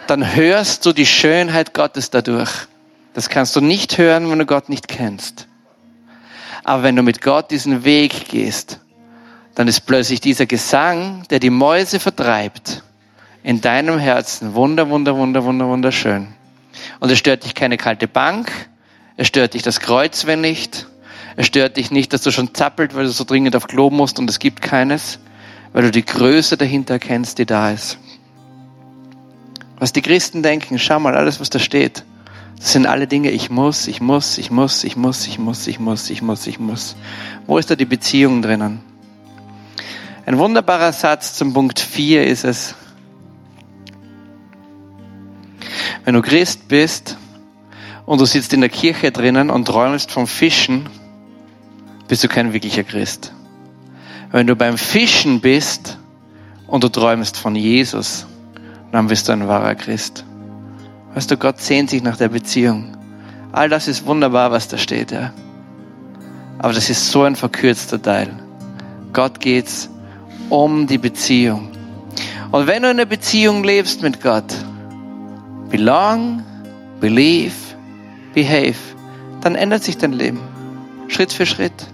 dann 0.08 0.36
hörst 0.36 0.86
du 0.86 0.94
die 0.94 1.06
Schönheit 1.06 1.74
Gottes 1.74 2.10
dadurch. 2.10 2.52
Das 3.14 3.28
kannst 3.28 3.54
du 3.58 3.60
nicht 3.60 3.98
hören, 3.98 4.32
wenn 4.32 4.40
du 4.40 4.46
Gott 4.46 4.70
nicht 4.70 4.88
kennst. 4.88 5.50
Aber 6.64 6.84
wenn 6.84 6.96
du 6.96 7.04
mit 7.04 7.22
Gott 7.22 7.52
diesen 7.52 7.84
Weg 7.84 8.30
gehst, 8.30 8.80
dann 9.56 9.68
ist 9.68 9.82
plötzlich 9.82 10.22
dieser 10.22 10.46
Gesang, 10.46 11.26
der 11.32 11.40
die 11.40 11.50
Mäuse 11.50 12.00
vertreibt, 12.00 12.82
in 13.44 13.62
deinem 13.62 14.00
Herzen 14.00 14.56
wunder, 14.56 14.90
wunder, 14.90 15.16
wunder, 15.16 15.44
wunder, 15.44 15.68
wunderschön. 15.68 16.30
Und 17.00 17.12
es 17.12 17.20
stört 17.20 17.44
dich 17.44 17.54
keine 17.54 17.78
kalte 17.78 18.08
Bank, 18.08 18.52
es 19.18 19.28
stört 19.28 19.54
dich 19.54 19.62
das 19.62 19.80
Kreuz, 19.80 20.26
wenn 20.26 20.42
nicht, 20.42 20.88
es 21.36 21.48
stört 21.48 21.78
dich 21.78 21.92
nicht, 21.92 22.14
dass 22.14 22.22
du 22.22 22.32
schon 22.32 22.54
zappelt, 22.54 22.96
weil 22.96 23.04
du 23.04 23.12
so 23.12 23.24
dringend 23.24 23.56
auf 23.56 23.68
Klo 23.68 23.90
musst 23.90 24.18
und 24.18 24.30
es 24.30 24.40
gibt 24.40 24.62
keines, 24.62 25.20
weil 25.74 25.84
du 25.84 25.92
die 25.92 26.06
Größe 26.06 26.58
dahinter 26.58 27.00
kennst, 27.00 27.38
die 27.38 27.46
da 27.46 27.72
ist. 27.72 27.98
Was 29.78 29.92
die 29.92 30.02
Christen 30.02 30.42
denken, 30.44 30.80
schau 30.80 31.00
mal, 31.00 31.16
alles, 31.16 31.40
was 31.40 31.50
da 31.50 31.60
steht, 31.60 32.04
das 32.58 32.72
sind 32.72 32.86
alle 32.86 33.08
Dinge, 33.08 33.32
ich 33.32 33.50
muss, 33.50 33.88
ich 33.88 34.00
muss, 34.00 34.38
ich 34.38 34.50
muss, 34.50 34.84
ich 34.84 34.96
muss, 34.96 35.26
ich 35.26 35.38
muss, 35.38 35.68
ich 35.68 35.80
muss, 35.80 36.10
ich 36.10 36.22
muss, 36.22 36.48
ich 36.48 36.60
muss. 36.60 36.96
Wo 37.46 37.58
ist 37.58 37.70
da 37.70 37.76
die 37.76 37.86
Beziehung 37.86 38.42
drinnen? 38.42 38.80
Ein 40.26 40.38
wunderbarer 40.38 40.94
Satz 40.94 41.34
zum 41.34 41.54
Punkt 41.54 41.80
4 41.80 42.26
ist 42.26 42.46
es, 42.46 42.76
Wenn 46.06 46.16
du 46.16 46.22
Christ 46.22 46.68
bist 46.68 47.18
und 48.06 48.20
du 48.20 48.26
sitzt 48.26 48.54
in 48.54 48.60
der 48.60 48.70
Kirche 48.70 49.12
drinnen 49.12 49.50
und 49.50 49.66
träumst 49.66 50.12
vom 50.12 50.28
Fischen, 50.28 50.90
bist 52.10 52.24
du 52.24 52.28
kein 52.28 52.52
wirklicher 52.52 52.84
Christ. 52.84 53.34
Wenn 54.32 54.48
du 54.48 54.56
beim 54.56 54.78
Fischen 54.78 55.40
bist 55.40 55.98
und 56.68 56.84
du 56.84 56.90
träumst 56.90 57.38
von 57.38 57.56
Jesus, 57.56 58.26
dann 58.92 59.08
bist 59.08 59.30
du 59.30 59.32
ein 59.32 59.48
wahrer 59.48 59.76
Christ. 59.76 60.26
Weißt 61.14 61.32
du, 61.32 61.38
Gott 61.38 61.62
sehnt 61.62 61.90
sich 61.90 62.04
nach 62.04 62.18
der 62.18 62.30
Beziehung. 62.30 62.98
All 63.52 63.70
das 63.70 63.88
ist 63.88 64.06
wunderbar, 64.06 64.52
was 64.52 64.68
da 64.68 64.78
steht, 64.78 65.12
ja. 65.12 65.32
Aber 66.60 66.74
das 66.74 66.90
ist 66.90 67.12
so 67.12 67.24
ein 67.24 67.36
verkürzter 67.36 68.02
Teil. 68.02 68.32
Gott 69.14 69.40
geht's 69.40 69.90
um 70.50 70.88
die 70.88 70.98
Beziehung. 70.98 71.70
Und 72.52 72.68
wenn 72.68 72.84
du 72.84 72.90
in 72.90 73.00
einer 73.00 73.06
Beziehung 73.06 73.64
lebst 73.64 74.02
mit 74.02 74.22
Gott, 74.22 74.54
belong, 75.74 76.44
believe, 77.00 77.56
behave, 78.36 78.78
dann 79.42 79.56
ändert 79.56 79.84
sich 79.84 79.98
dein 79.98 80.14
Leben. 80.14 80.40
Schritt 81.08 81.34
für 81.34 81.48
Schritt. 81.48 81.88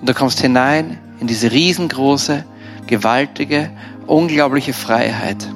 Und 0.00 0.08
du 0.08 0.14
kommst 0.14 0.40
hinein 0.40 0.96
in 1.20 1.26
diese 1.26 1.52
riesengroße, 1.52 2.46
gewaltige, 2.86 3.70
unglaubliche 4.06 4.72
Freiheit. 4.72 5.46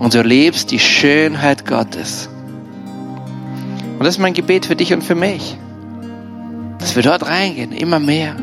Und 0.00 0.14
du 0.14 0.18
erlebst 0.18 0.72
die 0.72 0.80
Schönheit 0.80 1.66
Gottes. 1.66 2.28
Und 3.92 4.00
das 4.00 4.16
ist 4.16 4.18
mein 4.18 4.34
Gebet 4.34 4.66
für 4.66 4.74
dich 4.74 4.92
und 4.92 5.04
für 5.04 5.14
mich. 5.14 5.56
Dass 6.80 6.96
wir 6.96 7.04
dort 7.04 7.28
reingehen, 7.28 7.70
immer 7.70 8.00
mehr. 8.00 8.34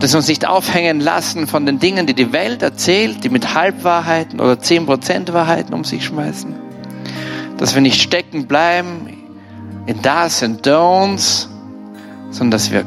Dass 0.00 0.12
wir 0.12 0.18
uns 0.18 0.28
nicht 0.28 0.46
aufhängen 0.46 1.00
lassen 1.00 1.46
von 1.46 1.64
den 1.64 1.78
Dingen, 1.78 2.06
die 2.06 2.12
die 2.12 2.34
Welt 2.34 2.60
erzählt, 2.60 3.24
die 3.24 3.30
mit 3.30 3.54
Halbwahrheiten 3.54 4.38
oder 4.38 4.52
10% 4.52 5.32
Wahrheiten 5.32 5.72
um 5.72 5.84
sich 5.84 6.04
schmeißen. 6.04 6.63
Dass 7.58 7.74
wir 7.74 7.82
nicht 7.82 8.00
stecken 8.02 8.46
bleiben 8.46 9.24
in 9.86 10.00
das 10.02 10.42
und 10.42 10.66
Don'ts, 10.66 11.48
sondern 12.30 12.50
dass 12.52 12.70
wir 12.70 12.84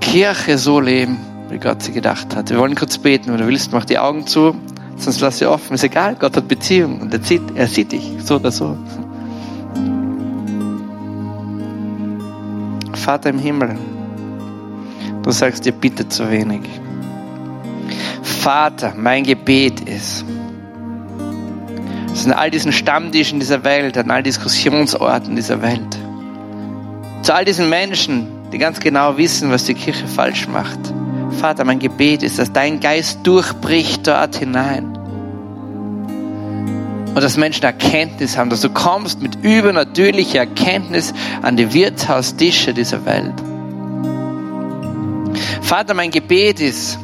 Kirche 0.00 0.58
so 0.58 0.80
leben, 0.80 1.18
wie 1.50 1.58
Gott 1.58 1.82
sie 1.82 1.92
gedacht 1.92 2.34
hat. 2.34 2.50
Wir 2.50 2.58
wollen 2.58 2.74
kurz 2.74 2.98
beten, 2.98 3.32
wenn 3.32 3.38
du 3.38 3.46
willst, 3.46 3.72
mach 3.72 3.84
die 3.84 3.98
Augen 3.98 4.26
zu, 4.26 4.54
sonst 4.96 5.20
lass 5.20 5.38
sie 5.38 5.46
offen. 5.46 5.74
Ist 5.74 5.84
egal, 5.84 6.16
Gott 6.18 6.36
hat 6.36 6.48
Beziehung 6.48 7.00
und 7.00 7.12
er 7.12 7.22
sieht, 7.22 7.42
er 7.54 7.66
sieht 7.66 7.92
dich, 7.92 8.12
so 8.24 8.36
oder 8.36 8.50
so. 8.50 8.76
Vater 12.94 13.30
im 13.30 13.38
Himmel, 13.38 13.78
du 15.22 15.30
sagst 15.30 15.64
dir 15.64 15.72
bitte 15.72 16.08
zu 16.08 16.30
wenig. 16.30 16.60
Vater, 18.22 18.92
mein 18.96 19.24
Gebet 19.24 19.80
ist, 19.80 20.24
dass 22.18 22.26
in 22.26 22.32
all 22.32 22.50
diesen 22.50 22.72
Stammtischen 22.72 23.38
dieser 23.38 23.62
Welt, 23.62 23.96
an 23.96 24.10
all 24.10 24.24
Diskussionsorten 24.24 25.36
dieser 25.36 25.62
Welt, 25.62 25.96
zu 27.22 27.32
all 27.32 27.44
diesen 27.44 27.68
Menschen, 27.68 28.26
die 28.50 28.58
ganz 28.58 28.80
genau 28.80 29.16
wissen, 29.16 29.52
was 29.52 29.66
die 29.66 29.74
Kirche 29.74 30.08
falsch 30.08 30.48
macht. 30.48 30.80
Vater, 31.40 31.64
mein 31.64 31.78
Gebet 31.78 32.24
ist, 32.24 32.40
dass 32.40 32.52
dein 32.52 32.80
Geist 32.80 33.20
durchbricht 33.22 34.04
dort 34.08 34.34
hinein. 34.34 34.98
Und 37.14 37.22
dass 37.22 37.36
Menschen 37.36 37.62
Erkenntnis 37.62 38.36
haben, 38.36 38.50
dass 38.50 38.62
du 38.62 38.70
kommst 38.70 39.22
mit 39.22 39.36
übernatürlicher 39.44 40.40
Erkenntnis 40.40 41.14
an 41.42 41.56
die 41.56 41.72
Wirtshaustische 41.72 42.74
dieser 42.74 43.04
Welt. 43.04 43.34
Vater, 45.62 45.94
mein 45.94 46.10
Gebet 46.10 46.58
ist, 46.58 46.98